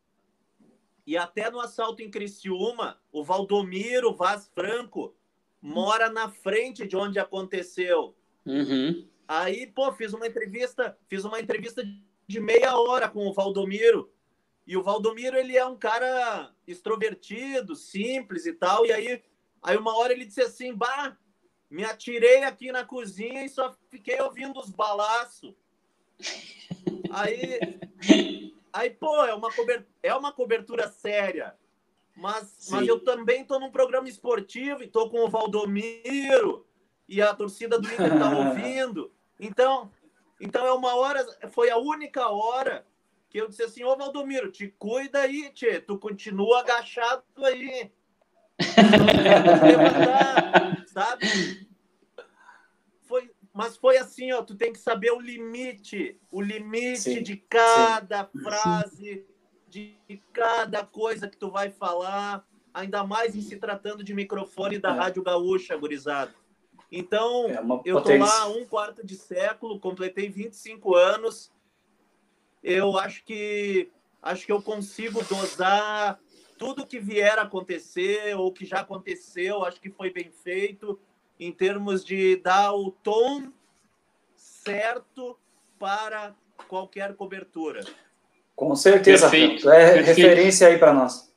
[1.05, 5.15] e até no assalto em Criciúma, o Valdomiro Vaz Franco
[5.61, 8.15] mora na frente de onde aconteceu.
[8.45, 9.07] Uhum.
[9.27, 11.83] Aí, pô, fiz uma entrevista, fiz uma entrevista
[12.27, 14.11] de meia hora com o Valdomiro.
[14.65, 18.85] E o Valdomiro, ele é um cara extrovertido, simples e tal.
[18.85, 19.23] E aí,
[19.61, 21.17] aí uma hora ele disse assim: Bah,
[21.69, 25.53] me atirei aqui na cozinha e só fiquei ouvindo os balaços.
[27.11, 27.79] Aí,
[28.71, 31.55] aí, pô, é uma, cobertura, é uma cobertura séria.
[32.15, 36.65] Mas, mas eu também estou num programa esportivo e estou com o Valdomiro
[37.07, 39.11] e a torcida do Inter está ouvindo.
[39.39, 39.91] Então,
[40.39, 42.85] então é uma hora, foi a única hora
[43.33, 47.91] que eu disse assim, ô Valdomiro, te cuida aí, tchê, tu continua agachado aí.
[49.63, 51.67] levantar, sabe?
[53.01, 57.37] Foi, mas foi assim, ó, tu tem que saber o limite, o limite sim, de
[57.37, 58.43] cada sim.
[58.43, 59.25] frase,
[59.67, 59.97] de
[60.31, 64.93] cada coisa que tu vai falar, ainda mais em se tratando de microfone da é.
[64.93, 66.35] Rádio Gaúcha, gurizada.
[66.91, 71.51] Então, é eu tô lá um quarto de século, completei 25 anos.
[72.63, 73.89] Eu acho que
[74.21, 76.17] acho que eu consigo dosar
[76.57, 80.97] tudo que vier a acontecer ou que já aconteceu, acho que foi bem feito
[81.39, 83.51] em termos de dar o tom
[84.35, 85.37] certo
[85.77, 86.33] para
[86.67, 87.83] qualquer cobertura.
[88.55, 89.69] Com certeza, Perfeito.
[89.69, 90.17] é Perfeito.
[90.17, 91.33] referência aí para nós.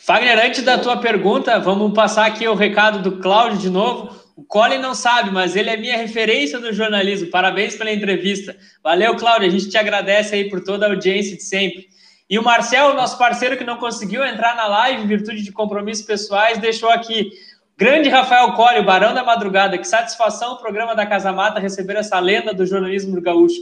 [0.00, 4.19] Fagner, antes da tua pergunta, vamos passar aqui o recado do Cláudio de novo.
[4.40, 7.28] O Colin não sabe, mas ele é minha referência no jornalismo.
[7.28, 8.56] Parabéns pela entrevista.
[8.82, 9.46] Valeu, Cláudio.
[9.46, 11.90] A gente te agradece aí por toda a audiência de sempre.
[12.28, 16.06] E o Marcel, nosso parceiro que não conseguiu entrar na live em virtude de compromissos
[16.06, 17.30] pessoais, deixou aqui.
[17.76, 19.76] Grande Rafael Colli, o Barão da Madrugada.
[19.76, 23.60] Que satisfação o programa da Casa Mata receber essa lenda do jornalismo do gaúcho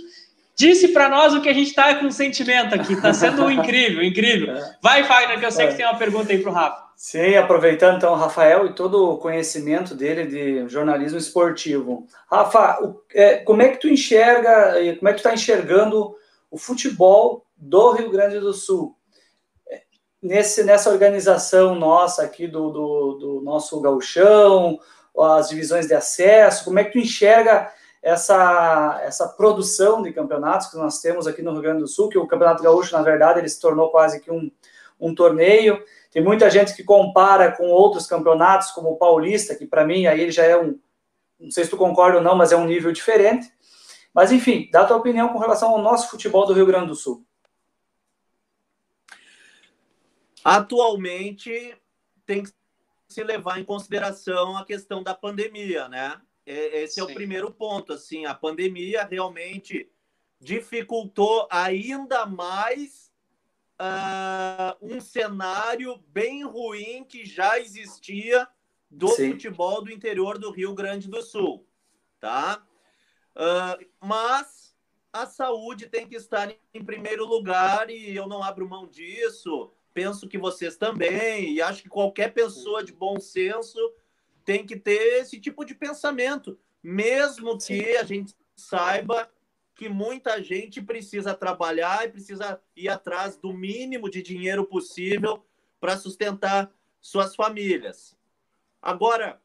[0.57, 2.93] disse para nós o que a gente está com sentimento aqui.
[2.93, 4.55] Está sendo incrível, incrível.
[4.81, 5.77] Vai, Fagner, que eu sei que é.
[5.79, 6.88] tem uma pergunta aí para o Rafa.
[7.01, 12.09] Sim, aproveitando então o Rafael e todo o conhecimento dele de jornalismo esportivo.
[12.29, 12.77] Rafa,
[13.15, 16.17] é, como é que tu enxerga, como é que tu está enxergando
[16.51, 18.97] o futebol do Rio Grande do Sul?
[20.21, 24.81] Nesse, nessa organização nossa aqui do, do, do nosso gauchão,
[25.17, 27.73] as divisões de acesso, como é que tu enxerga
[28.03, 32.19] essa, essa produção de campeonatos que nós temos aqui no Rio Grande do Sul, que
[32.19, 34.51] o Campeonato Gaúcho, na verdade, ele se tornou quase que um,
[35.01, 35.81] um torneio.
[36.11, 40.31] Tem muita gente que compara com outros campeonatos, como o Paulista, que para mim aí
[40.31, 40.79] já é um,
[41.39, 43.51] não sei se tu concorda ou não, mas é um nível diferente.
[44.15, 46.95] Mas enfim, dá a tua opinião com relação ao nosso futebol do Rio Grande do
[46.95, 47.25] Sul.
[50.43, 51.77] Atualmente
[52.25, 52.51] tem que
[53.07, 56.21] se levar em consideração a questão da pandemia, né?
[56.47, 57.11] É, esse é Sim.
[57.11, 57.93] o primeiro ponto.
[57.93, 59.91] Assim, a pandemia realmente
[60.41, 63.08] dificultou ainda mais
[63.81, 68.47] uh, um cenário bem ruim que já existia
[68.91, 69.33] do Sim.
[69.33, 71.67] futebol do interior do Rio Grande do Sul,
[72.21, 72.65] tá?
[73.37, 74.75] Uh, mas
[75.13, 79.71] a saúde tem que estar em primeiro lugar e eu não abro mão disso.
[79.95, 83.79] Penso que vocês também e acho que qualquer pessoa de bom senso
[84.45, 89.31] tem que ter esse tipo de pensamento, mesmo que a gente saiba
[89.79, 95.47] que muita gente precisa trabalhar e precisa ir atrás do mínimo de dinheiro possível
[95.79, 96.69] para sustentar
[97.01, 98.19] suas famílias.
[98.83, 99.41] Agora,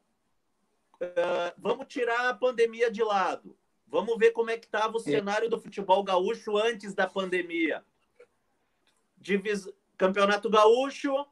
[1.00, 3.56] uh, vamos tirar a pandemia de lado.
[3.86, 7.84] Vamos ver como é que estava o cenário do futebol gaúcho antes da pandemia.
[9.16, 9.68] Divis...
[9.96, 11.24] Campeonato Gaúcho,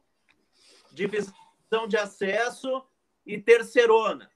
[0.93, 2.81] divisão de acesso,
[3.25, 4.31] e terceirona.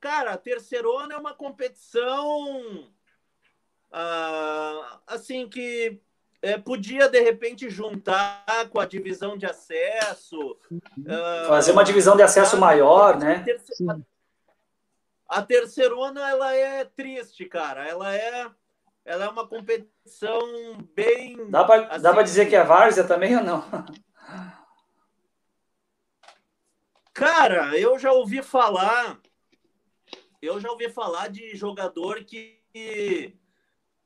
[0.00, 2.93] Cara, a terceirona é uma competição
[3.96, 6.00] ah, assim que
[6.42, 10.58] é, podia de repente juntar com a divisão de acesso.
[11.08, 13.44] Ah, Fazer uma divisão de acesso maior, né?
[15.28, 17.86] A terceirona ela é triste, cara.
[17.86, 18.50] Ela é
[19.04, 20.40] ela é uma competição
[20.92, 21.48] bem.
[21.50, 23.62] Dá para assim, dizer que é várzea também ou não?
[27.12, 29.20] Cara, eu já ouvi falar.
[30.42, 33.38] eu já ouvi falar de jogador que,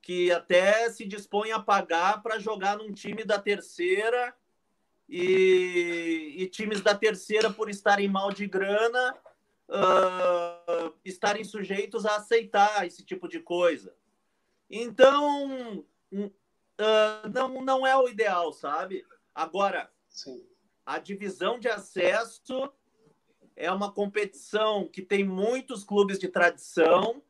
[0.09, 4.34] que até se dispõe a pagar para jogar num time da terceira
[5.06, 9.14] e, e, times da terceira, por estarem mal de grana,
[9.68, 13.94] uh, estarem sujeitos a aceitar esse tipo de coisa.
[14.70, 19.04] Então, uh, não, não é o ideal, sabe?
[19.34, 20.42] Agora, Sim.
[20.86, 22.72] a divisão de acesso
[23.54, 27.22] é uma competição que tem muitos clubes de tradição,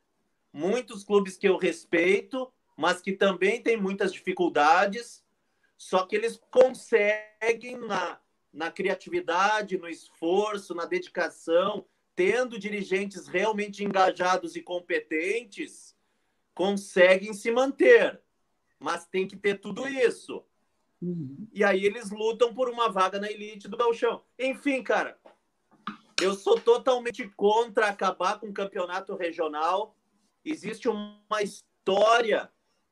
[0.53, 2.49] muitos clubes que eu respeito,
[2.79, 5.21] mas que também tem muitas dificuldades.
[5.77, 8.17] Só que eles conseguem, na,
[8.53, 15.93] na criatividade, no esforço, na dedicação, tendo dirigentes realmente engajados e competentes,
[16.53, 18.21] conseguem se manter.
[18.79, 20.41] Mas tem que ter tudo isso.
[21.01, 21.49] Uhum.
[21.51, 24.23] E aí eles lutam por uma vaga na elite do Galchão.
[24.39, 25.19] Enfim, cara,
[26.21, 29.97] eu sou totalmente contra acabar com o campeonato regional.
[30.45, 32.49] Existe uma história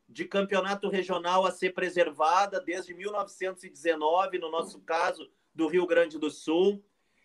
[0.08, 6.32] de campeonato regional a ser preservada desde 1919, no nosso caso, do Rio Grande do
[6.32, 6.84] Sul.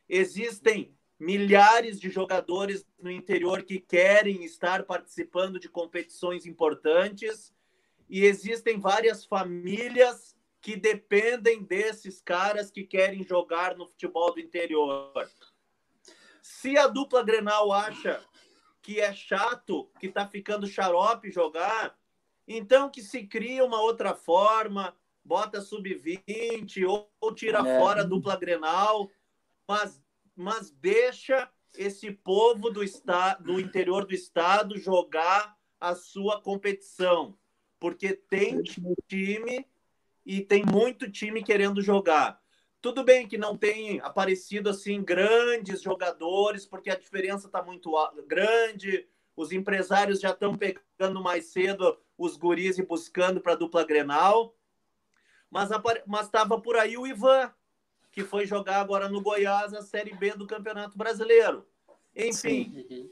[0.09, 7.55] Existem milhares de jogadores no interior que querem estar participando de competições importantes
[8.09, 15.31] e existem várias famílias que dependem desses caras que querem jogar no futebol do interior.
[16.43, 18.21] Se a dupla Grenal acha
[18.83, 21.97] que é chato, que está ficando xarope jogar,
[22.47, 27.79] então que se cria uma outra forma, bota sub-20 ou, ou, tira é.
[27.79, 29.11] fora a dupla Grenal,
[29.67, 30.03] mas,
[30.35, 37.37] mas deixa esse povo do, estado, do interior do estado jogar a sua competição,
[37.81, 39.67] porque tem time
[40.25, 42.41] e tem muito time querendo jogar.
[42.81, 47.93] Tudo bem que não tem aparecido assim grandes jogadores, porque a diferença está muito
[48.27, 53.85] grande, os empresários já estão pegando mais cedo os guris e buscando para a dupla
[53.85, 54.55] Grenal.
[55.51, 55.71] Mas
[56.23, 57.53] estava por aí o Ivan,
[58.11, 61.67] que foi jogar agora no Goiás a Série B do Campeonato Brasileiro.
[62.15, 63.11] Enfim.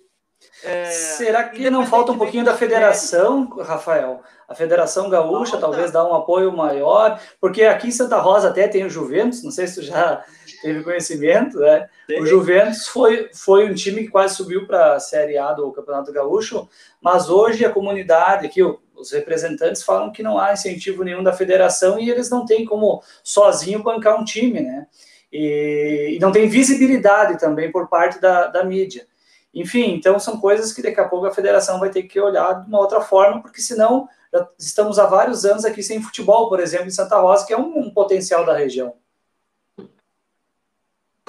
[0.63, 0.87] É...
[0.87, 4.23] Será que não falta um pouquinho da federação, Rafael?
[4.49, 5.67] A Federação Gaúcha falta.
[5.67, 9.51] talvez dá um apoio maior, porque aqui em Santa Rosa até tem o Juventus, não
[9.51, 10.25] sei se tu já
[10.61, 11.89] teve conhecimento, né?
[12.19, 16.13] O Juventus foi, foi um time que quase subiu para a Série A do Campeonato
[16.13, 16.69] Gaúcho,
[17.01, 21.99] mas hoje a comunidade aqui, os representantes falam que não há incentivo nenhum da federação
[21.99, 24.87] e eles não têm como sozinho bancar um time, né?
[25.33, 29.07] E, e não tem visibilidade também por parte da, da mídia.
[29.55, 32.69] Enfim, então são coisas que daqui a pouco a federação vai ter que olhar de
[32.69, 36.87] uma outra forma, porque senão já estamos há vários anos aqui sem futebol, por exemplo,
[36.87, 38.95] em Santa Rosa, que é um, um potencial da região.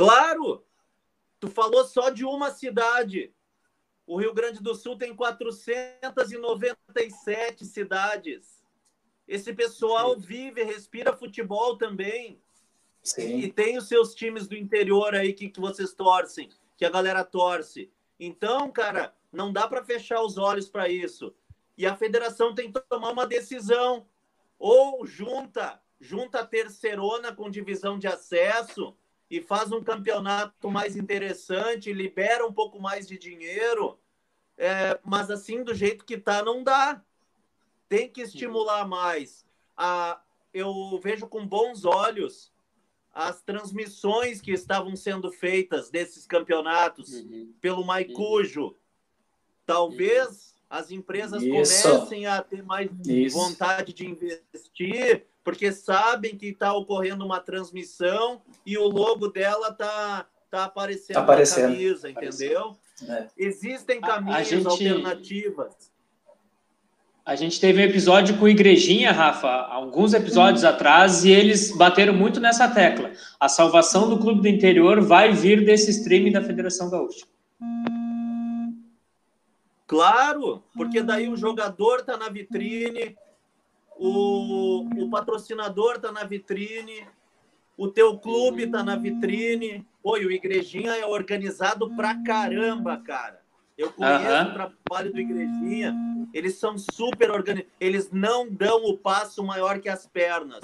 [0.04, 0.66] Claro!
[1.40, 3.34] Tu falou só de uma cidade.
[4.06, 8.62] O Rio Grande do Sul tem 497 cidades.
[9.28, 10.22] Esse pessoal Sim.
[10.22, 12.42] vive, respira futebol também.
[13.04, 13.40] Sim.
[13.40, 17.24] E tem os seus times do interior aí que, que vocês torcem, que a galera
[17.24, 17.92] torce.
[18.20, 21.34] Então, cara, não dá para fechar os olhos para isso.
[21.78, 24.06] E a federação tem que tomar uma decisão.
[24.60, 28.96] Ou junta, junta a terceirona com divisão de acesso
[29.32, 33.98] e faz um campeonato mais interessante, libera um pouco mais de dinheiro.
[34.58, 37.02] É, mas assim, do jeito que tá, não dá.
[37.88, 39.46] Tem que estimular mais.
[39.76, 40.22] A,
[40.54, 42.52] eu vejo com bons olhos
[43.14, 47.54] as transmissões que estavam sendo feitas desses campeonatos uhum.
[47.62, 48.66] pelo Maicujo.
[48.66, 48.76] Uhum.
[49.66, 50.58] Talvez uhum.
[50.70, 51.84] as empresas Isso.
[51.88, 53.38] comecem a ter mais Isso.
[53.38, 60.28] vontade de investir, porque sabem que está ocorrendo uma transmissão e o logo dela está
[60.50, 62.78] tá aparecendo, tá aparecendo na camisa, entendeu?
[63.08, 63.28] É.
[63.38, 64.68] Existem camisas gente...
[64.68, 65.92] alternativas
[67.24, 72.40] a gente teve um episódio com Igrejinha, Rafa, alguns episódios atrás, e eles bateram muito
[72.40, 73.12] nessa tecla.
[73.40, 77.26] A salvação do clube do interior vai vir desse streaming da Federação Gaúcha.
[79.86, 83.16] Claro, porque daí o jogador está na vitrine,
[84.02, 87.08] o, o patrocinador está na vitrine,
[87.78, 89.86] o teu clube está na vitrine.
[90.04, 93.42] Oi, o Igrejinha é organizado pra caramba, cara.
[93.78, 95.96] Eu conheço o trabalho do Igrejinha.
[96.34, 97.72] Eles são super organizados.
[97.80, 100.62] Eles não dão o passo maior que as pernas.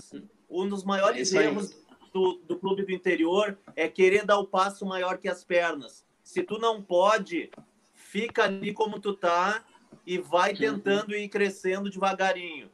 [0.49, 1.77] Um dos maiores é erros
[2.11, 6.03] do, do clube do interior é querer dar o passo maior que as pernas.
[6.23, 7.51] Se tu não pode,
[7.93, 9.63] fica ali como tu tá
[10.05, 10.57] e vai uhum.
[10.57, 12.69] tentando ir crescendo devagarinho.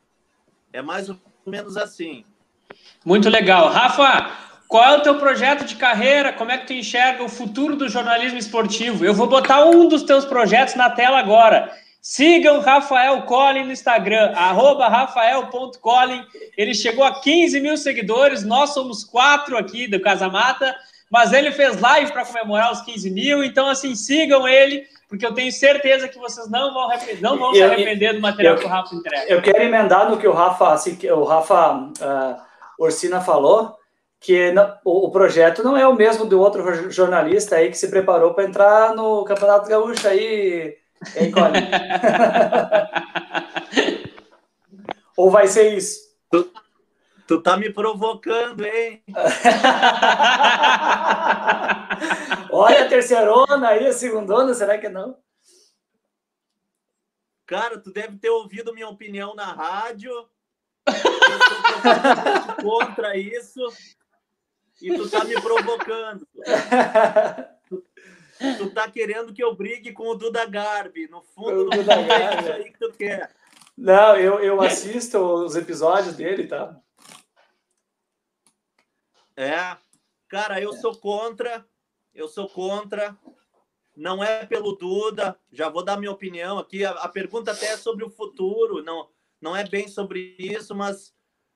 [0.73, 1.15] É mais ou
[1.45, 2.25] menos assim.
[3.05, 3.69] Muito legal.
[3.69, 4.31] Rafa,
[4.67, 6.33] qual é o teu projeto de carreira?
[6.33, 9.05] Como é que tu enxerga o futuro do jornalismo esportivo?
[9.05, 11.71] Eu vou botar um dos teus projetos na tela agora.
[12.01, 16.25] Sigam Rafael Collin no Instagram, arroba rafael.collin.
[16.57, 20.75] Ele chegou a 15 mil seguidores, nós somos quatro aqui do Casa Mata,
[21.09, 25.33] mas ele fez live para comemorar os 15 mil, então assim, sigam ele, porque eu
[25.33, 26.89] tenho certeza que vocês não vão,
[27.21, 29.31] não vão eu, se arrepender do material eu, que o Rafa entrega.
[29.31, 32.41] Eu quero emendar no que o Rafa, assim, o Rafa uh,
[32.79, 33.77] Orsina falou,
[34.19, 37.89] que não, o, o, projeto não é o mesmo do outro jornalista aí que se
[37.89, 40.77] preparou para entrar no Campeonato Gaúcho aí
[41.15, 41.59] Hein, Colin?
[45.17, 45.99] Ou vai ser isso?
[47.33, 49.03] Tu, tá me provocando, hein?
[52.51, 55.17] Olha a terceirona aí, a segundona, será que não?
[57.47, 60.11] Cara, tu deve ter ouvido minha opinião na rádio.
[60.11, 60.29] Eu
[62.61, 63.61] contra isso.
[64.79, 66.27] E tu tá me provocando.
[68.57, 71.07] Tu tá querendo que eu brigue com o Duda Garbi.
[71.07, 73.31] No fundo, no é aí que tu quer.
[73.75, 76.79] Não, eu, eu assisto os episódios dele, tá?
[79.35, 79.77] É.
[80.27, 81.65] Cara, eu sou contra.
[82.13, 83.17] Eu sou contra.
[83.95, 85.39] Não é pelo Duda.
[85.51, 86.85] Já vou dar minha opinião aqui.
[86.85, 88.83] A, a pergunta até é sobre o futuro.
[88.83, 89.09] Não,
[89.41, 91.13] não é bem sobre isso, mas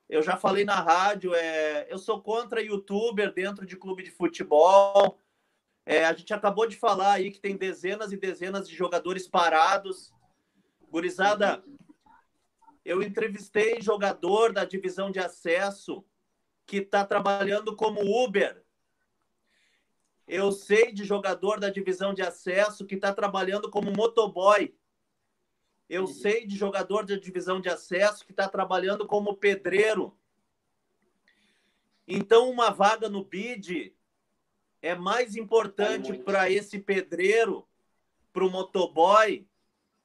[0.08, 1.34] eu já falei na rádio.
[1.34, 5.18] É, eu sou contra youtuber dentro de clube de futebol.
[5.84, 10.12] É, a gente acabou de falar aí que tem dezenas e dezenas de jogadores parados.
[10.90, 11.62] Gurizada,
[12.84, 16.04] eu entrevistei jogador da divisão de acesso
[16.68, 18.62] que está trabalhando como Uber.
[20.26, 24.76] Eu sei de jogador da divisão de acesso que está trabalhando como motoboy.
[25.88, 26.06] Eu uhum.
[26.06, 30.14] sei de jogador da divisão de acesso que está trabalhando como pedreiro.
[32.06, 33.94] Então, uma vaga no BID
[34.82, 37.66] é mais importante para esse pedreiro,
[38.30, 39.48] para o motoboy,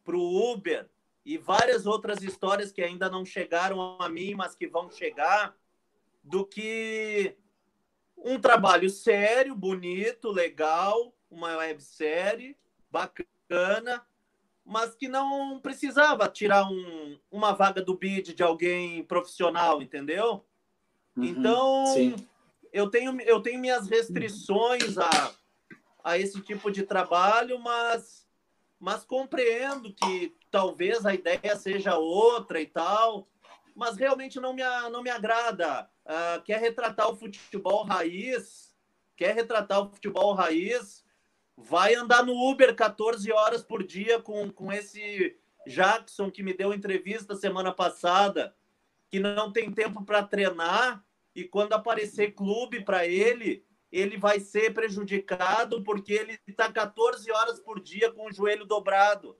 [0.01, 0.89] para o Uber
[1.25, 5.53] e várias outras histórias que ainda não chegaram a mim, mas que vão chegar,
[6.23, 7.35] do que
[8.17, 12.55] um trabalho sério, bonito, legal, uma websérie
[12.89, 14.05] bacana,
[14.65, 20.45] mas que não precisava tirar um, uma vaga do bid de alguém profissional, entendeu?
[21.17, 22.15] Uhum, então, sim
[22.73, 25.31] eu tenho, eu tenho minhas restrições a,
[26.03, 28.27] a esse tipo de trabalho, mas,
[28.79, 33.27] mas compreendo que talvez a ideia seja outra e tal,
[33.75, 35.89] mas realmente não me, não me agrada.
[36.05, 38.75] Uh, quer retratar o futebol raiz,
[39.15, 41.03] quer retratar o futebol raiz,
[41.55, 46.73] vai andar no Uber 14 horas por dia com, com esse Jackson que me deu
[46.73, 48.55] entrevista semana passada,
[49.09, 51.03] que não tem tempo para treinar
[51.35, 57.59] e quando aparecer clube para ele, ele vai ser prejudicado porque ele está 14 horas
[57.59, 59.37] por dia com o joelho dobrado.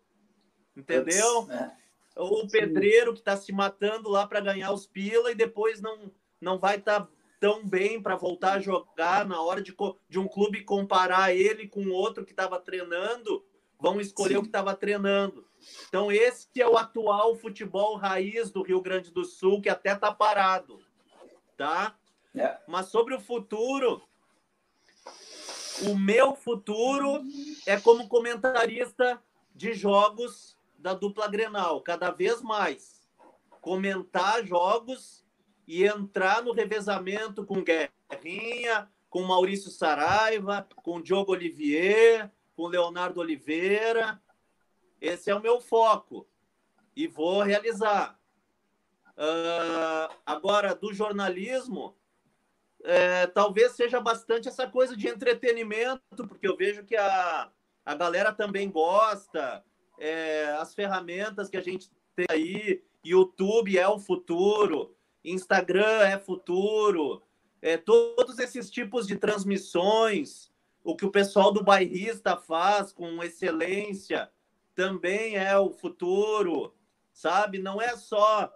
[0.75, 1.47] Entendeu?
[1.51, 1.82] É.
[2.15, 6.59] O pedreiro que está se matando lá para ganhar os pila e depois não, não
[6.59, 7.07] vai estar tá
[7.39, 9.75] tão bem para voltar a jogar na hora de,
[10.07, 13.43] de um clube comparar ele com outro que estava treinando,
[13.79, 14.39] vão escolher Sim.
[14.39, 15.45] o que estava treinando.
[15.87, 20.11] Então, esse é o atual futebol raiz do Rio Grande do Sul, que até está
[20.11, 20.79] parado
[21.57, 21.95] tá?
[22.35, 22.57] É.
[22.67, 24.01] Mas sobre o futuro,
[25.87, 27.23] o meu futuro
[27.65, 29.21] é como comentarista
[29.55, 30.52] de jogos
[30.83, 33.07] da dupla Grenal, cada vez mais.
[33.61, 35.25] Comentar jogos
[35.65, 44.21] e entrar no revezamento com Guerrinha, com Maurício Saraiva, com Diogo Olivier, com Leonardo Oliveira.
[44.99, 46.27] Esse é o meu foco
[46.93, 48.19] e vou realizar.
[49.11, 51.95] Uh, agora, do jornalismo,
[52.83, 57.49] é, talvez seja bastante essa coisa de entretenimento, porque eu vejo que a,
[57.85, 59.63] a galera também gosta,
[59.99, 67.21] é, as ferramentas que a gente tem aí, YouTube é o futuro, Instagram é futuro,
[67.61, 70.51] é, todos esses tipos de transmissões,
[70.83, 74.29] o que o pessoal do bairrista faz com excelência
[74.75, 76.73] também é o futuro,
[77.13, 77.59] sabe?
[77.59, 78.51] Não é só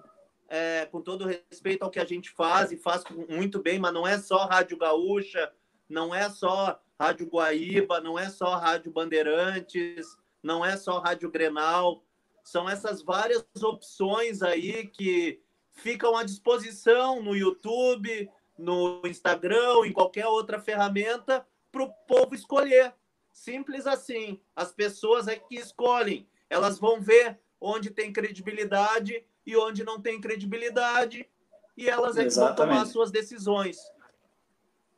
[0.50, 4.08] é, com todo respeito ao que a gente faz e faz muito bem, mas não
[4.08, 5.52] é só Rádio Gaúcha,
[5.88, 10.18] não é só Rádio Guaíba, não é só Rádio Bandeirantes,
[10.48, 12.02] não é só Rádio Grenal.
[12.42, 15.42] São essas várias opções aí que
[15.74, 22.96] ficam à disposição no YouTube, no Instagram, em qualquer outra ferramenta para o povo escolher.
[23.34, 24.40] Simples assim.
[24.56, 26.26] As pessoas é que escolhem.
[26.50, 31.30] Elas vão ver onde tem credibilidade e onde não tem credibilidade,
[31.76, 33.78] e elas é que vão tomar suas decisões.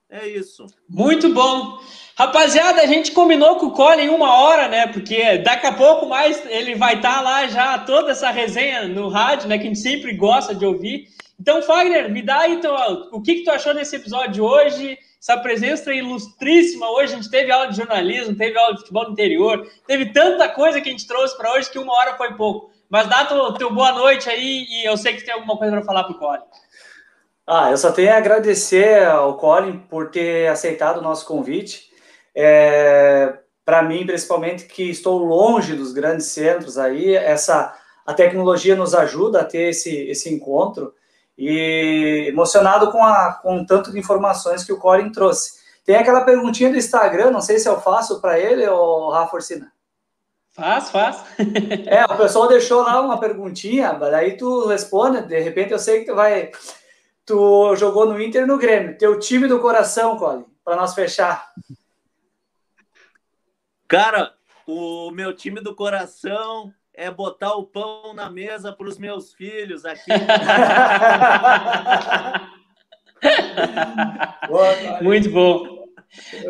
[0.10, 0.66] É isso.
[0.90, 1.80] Muito bom.
[2.18, 4.88] Rapaziada, a gente combinou com o Colin uma hora, né?
[4.88, 9.08] Porque daqui a pouco mais ele vai estar tá lá já toda essa resenha no
[9.08, 9.58] rádio, né?
[9.58, 11.08] Que a gente sempre gosta de ouvir.
[11.40, 12.76] Então, Fagner, me dá aí então,
[13.12, 14.98] o que, que tu achou desse episódio de hoje?
[15.22, 16.90] Essa presença ilustríssima.
[16.90, 20.50] Hoje a gente teve aula de jornalismo, teve aula de futebol no interior, teve tanta
[20.50, 22.72] coisa que a gente trouxe para hoje que uma hora foi pouco.
[22.90, 25.86] Mas dá teu, teu boa noite aí e eu sei que tem alguma coisa para
[25.86, 26.42] falar para o Colin.
[27.52, 31.90] Ah, eu só tenho a agradecer ao Colin por ter aceitado o nosso convite.
[32.36, 37.76] É, Para mim, principalmente, que estou longe dos grandes centros aí, essa
[38.06, 40.94] a tecnologia nos ajuda a ter esse, esse encontro
[41.36, 45.60] e emocionado com, a, com tanto de informações que o Colin trouxe.
[45.84, 49.72] Tem aquela perguntinha do Instagram, não sei se eu faço para ele ou Rafa Orsina.
[50.52, 51.24] Faz, faz.
[51.88, 56.12] é, o pessoal deixou lá uma perguntinha, daí tu responde, de repente eu sei que
[56.12, 56.52] tu vai
[57.30, 58.98] tu jogou no Inter e no Grêmio.
[58.98, 61.54] Teu time do coração, Colin, para nós fechar.
[63.88, 64.34] Cara,
[64.66, 69.86] o meu time do coração é botar o pão na mesa para os meus filhos
[69.86, 70.10] aqui.
[75.04, 75.86] Muito bom.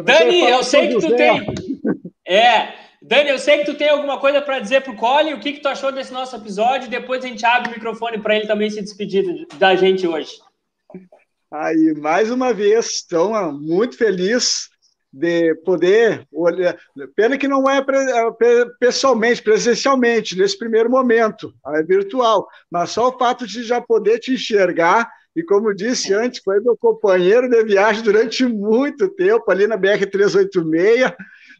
[0.05, 1.45] Dani, eu sei que tu tem.
[2.25, 5.33] É, Dani, eu sei que tu tem alguma coisa para dizer pro Colin.
[5.33, 6.89] O que, que tu achou desse nosso episódio?
[6.89, 10.39] Depois a gente abre o microfone para ele também se despedir da gente hoje.
[11.51, 14.69] Aí, mais uma vez, estou muito feliz
[15.11, 16.77] de poder olhar.
[17.15, 17.83] Pena que não é
[18.79, 24.33] pessoalmente, presencialmente, nesse primeiro momento, é virtual, mas só o fato de já poder te
[24.33, 25.09] enxergar.
[25.35, 31.15] E como disse antes, foi meu companheiro de viagem durante muito tempo, ali na BR-386,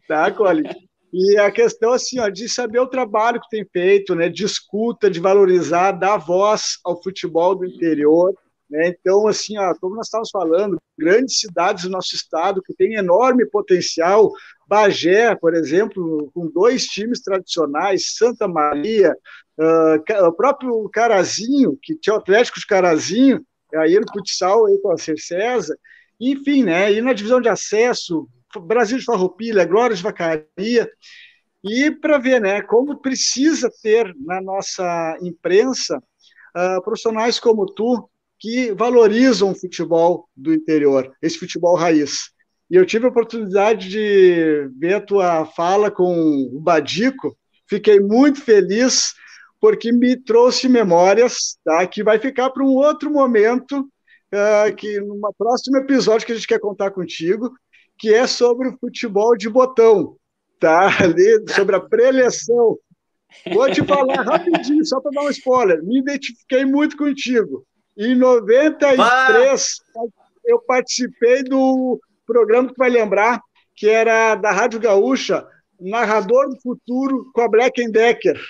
[0.06, 0.64] tá, Colin?
[1.12, 5.10] E a questão, assim, ó, de saber o trabalho que tem feito, né, de escuta,
[5.10, 8.32] de valorizar, dar voz ao futebol do interior,
[8.70, 8.88] né?
[8.88, 13.44] Então, assim, ó, como nós estávamos falando, grandes cidades do nosso estado que têm enorme
[13.46, 14.30] potencial,
[14.66, 19.16] Bagé, por exemplo, com dois times tradicionais, Santa Maria,
[19.58, 23.44] uh, o próprio Carazinho, que tinha o Atlético de Carazinho,
[23.74, 25.76] aí no futsal aí com a Cercesa,
[26.20, 26.92] enfim, né?
[26.92, 28.28] E na divisão de acesso,
[28.62, 30.90] Brasil de Farroupilha, Glória de Vacaria,
[31.62, 36.02] e para ver, né, como precisa ter na nossa imprensa
[36.56, 38.09] uh, profissionais como tu,
[38.40, 42.30] que valorizam o futebol do interior, esse futebol raiz.
[42.70, 47.36] E eu tive a oportunidade de ver a tua fala com o Badico,
[47.68, 49.12] fiquei muito feliz,
[49.60, 51.86] porque me trouxe memórias, tá?
[51.86, 56.48] que vai ficar para um outro momento, uh, que num próximo episódio que a gente
[56.48, 57.52] quer contar contigo,
[57.98, 60.16] que é sobre o futebol de botão,
[60.58, 60.88] tá?
[61.04, 62.78] Ali, sobre a preleção.
[63.52, 65.84] Vou te falar rapidinho, só para dar um spoiler.
[65.84, 67.66] Me identifiquei muito contigo.
[67.96, 70.02] Em 93, bah!
[70.44, 73.40] eu participei do programa que vai lembrar,
[73.74, 75.46] que era da Rádio Gaúcha,
[75.80, 78.40] Narrador do Futuro com a Black Decker.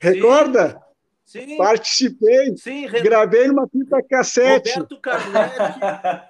[0.00, 0.80] Recorda?
[1.24, 1.56] Sim.
[1.56, 4.70] Participei, Sim, gravei numa fita cassete.
[4.70, 5.80] Roberto Carletti,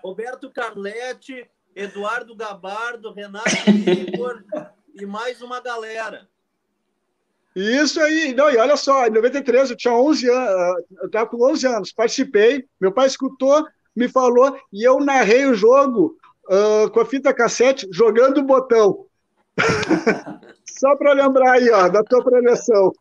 [0.03, 4.43] Roberto Carletti, Eduardo Gabardo, Renato Igor
[4.95, 6.27] e mais uma galera.
[7.57, 11.43] Isso aí, não, e olha só, em 93 eu tinha 11 anos, eu estava com
[11.43, 16.19] 11 anos, participei, meu pai escutou, me falou, e eu narrei o jogo
[16.51, 19.07] uh, com a fita cassete, jogando o botão.
[20.79, 22.93] Só para lembrar aí, ó, da tua preleção.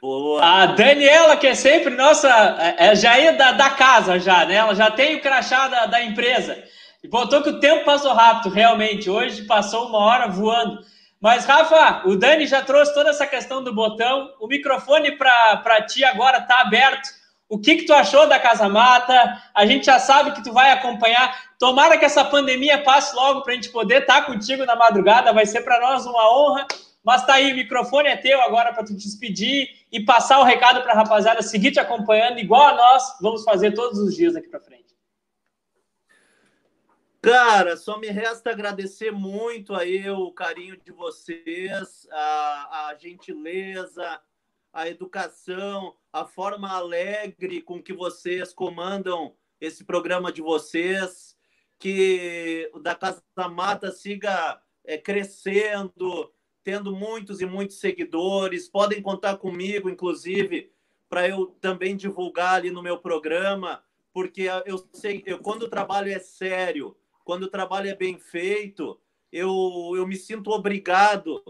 [0.00, 0.42] Boa.
[0.42, 2.28] A Daniela, que é sempre nossa,
[2.58, 4.54] é, é já é da, da casa, já, né?
[4.54, 6.56] Ela já tem o crachá da, da empresa.
[7.04, 9.08] E botou que o tempo passou rápido, realmente.
[9.08, 10.80] Hoje passou uma hora voando.
[11.20, 14.32] Mas, Rafa, o Dani já trouxe toda essa questão do botão.
[14.40, 17.08] O microfone para ti agora está aberto.
[17.46, 19.38] O que, que tu achou da Casa Mata?
[19.54, 21.36] A gente já sabe que tu vai acompanhar.
[21.58, 25.32] Tomara que essa pandemia passe logo para a gente poder estar tá contigo na madrugada.
[25.32, 26.66] Vai ser para nós uma honra.
[27.04, 30.44] Mas tá aí, o microfone é teu agora para tu te despedir e passar o
[30.44, 34.36] recado para a rapaziada seguir te acompanhando, igual a nós vamos fazer todos os dias
[34.36, 34.79] aqui para frente.
[37.22, 44.18] Cara, só me resta agradecer muito aí o carinho de vocês, a, a gentileza,
[44.72, 51.36] a educação, a forma alegre com que vocês comandam esse programa de vocês,
[51.78, 56.32] que o da Casa Mata siga é, crescendo,
[56.64, 58.66] tendo muitos e muitos seguidores.
[58.66, 60.72] Podem contar comigo, inclusive,
[61.06, 66.10] para eu também divulgar ali no meu programa, porque eu sei, eu, quando o trabalho
[66.10, 69.00] é sério, quando o trabalho é bem feito,
[69.32, 71.42] eu, eu me sinto obrigado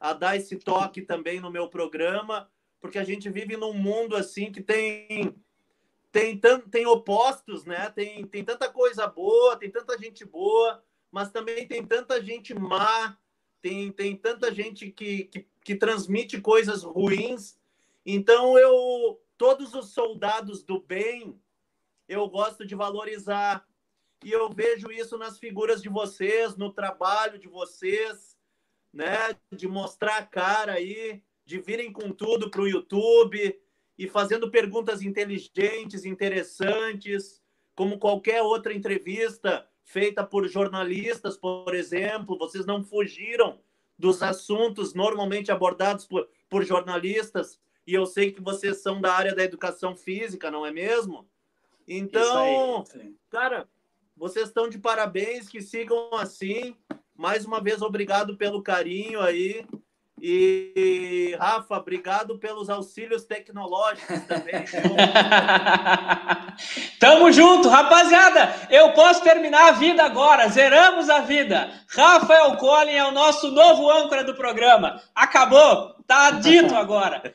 [0.00, 2.50] a dar esse toque também no meu programa,
[2.80, 5.34] porque a gente vive num mundo assim que tem
[6.10, 7.90] tem, tem opostos, né?
[7.90, 13.16] Tem, tem tanta coisa boa, tem tanta gente boa, mas também tem tanta gente má,
[13.60, 17.58] tem, tem tanta gente que, que, que transmite coisas ruins.
[18.04, 21.38] Então, eu, todos os soldados do bem,
[22.08, 23.66] eu gosto de valorizar.
[24.24, 28.36] E eu vejo isso nas figuras de vocês, no trabalho de vocês,
[28.92, 29.36] né?
[29.52, 33.58] De mostrar a cara aí, de virem com tudo para o YouTube
[33.96, 37.42] e fazendo perguntas inteligentes, interessantes,
[37.74, 42.36] como qualquer outra entrevista feita por jornalistas, por exemplo.
[42.38, 43.60] Vocês não fugiram
[43.98, 49.34] dos assuntos normalmente abordados por, por jornalistas, e eu sei que vocês são da área
[49.34, 51.28] da educação física, não é mesmo?
[51.86, 53.66] Então, aí, cara,
[54.18, 56.74] vocês estão de parabéns, que sigam assim.
[57.16, 59.64] Mais uma vez, obrigado pelo carinho aí.
[60.20, 64.54] E, Rafa, obrigado pelos auxílios tecnológicos também.
[66.98, 68.66] Tamo junto, rapaziada.
[68.68, 70.48] Eu posso terminar a vida agora.
[70.48, 71.70] Zeramos a vida.
[71.88, 75.00] Rafael Collin é o nosso novo âncora do programa.
[75.14, 75.94] Acabou.
[76.04, 77.32] Tá dito agora.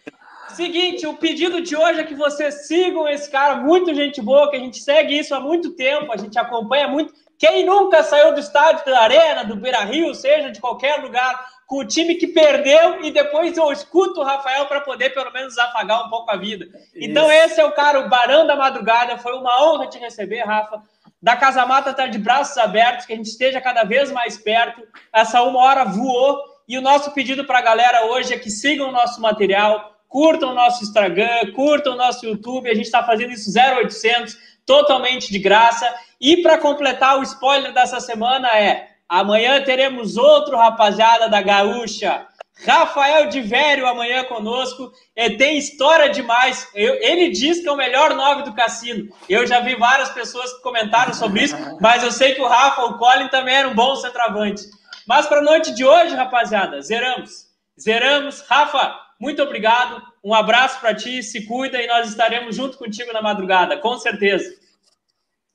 [0.54, 4.56] Seguinte, o pedido de hoje é que vocês sigam esse cara, muito gente boa, que
[4.56, 7.14] a gente segue isso há muito tempo, a gente acompanha muito.
[7.40, 11.78] Quem nunca saiu do estádio da Arena, do Beira Rio, seja de qualquer lugar, com
[11.78, 16.06] o time que perdeu e depois eu escuto o Rafael para poder pelo menos afagar
[16.06, 16.68] um pouco a vida.
[16.96, 19.18] Então esse é o cara, o Barão da Madrugada.
[19.18, 20.82] Foi uma honra te receber, Rafa.
[21.22, 24.84] Da Casa Mata está de braços abertos, que a gente esteja cada vez mais perto.
[25.12, 26.38] Essa uma hora voou
[26.68, 30.52] e o nosso pedido para a galera hoje é que sigam o nosso material, curtam
[30.52, 32.70] o nosso Instagram, curtam o nosso YouTube.
[32.70, 35.92] A gente está fazendo isso 0800, totalmente de graça.
[36.22, 42.26] E para completar o spoiler dessa semana é Amanhã teremos outro rapaziada da Gaúcha.
[42.66, 44.92] Rafael de Vério amanhã conosco.
[45.16, 46.68] É, tem história demais.
[46.74, 49.10] Eu, ele diz que é o melhor nove do cassino.
[49.28, 52.84] Eu já vi várias pessoas que comentaram sobre isso, mas eu sei que o Rafa,
[52.86, 54.64] o Colin também era um bom centroavante.
[55.06, 57.48] Mas para a noite de hoje, rapaziada, zeramos.
[57.80, 58.42] Zeramos.
[58.48, 60.04] Rafa, muito obrigado.
[60.22, 61.24] Um abraço para ti.
[61.24, 64.54] Se cuida e nós estaremos junto contigo na madrugada, com certeza.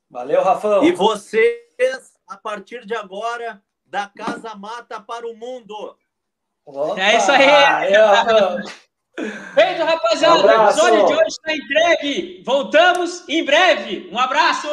[0.09, 0.83] Valeu, Rafão.
[0.83, 1.59] E vocês
[2.27, 5.95] a partir de agora, da Casa Mata para o mundo.
[6.65, 7.47] Opa, é isso aí.
[9.53, 10.39] Beijo, rapaziada.
[10.39, 12.43] Um o episódio de hoje está entregue.
[12.43, 14.09] Voltamos em breve.
[14.11, 14.67] Um abraço.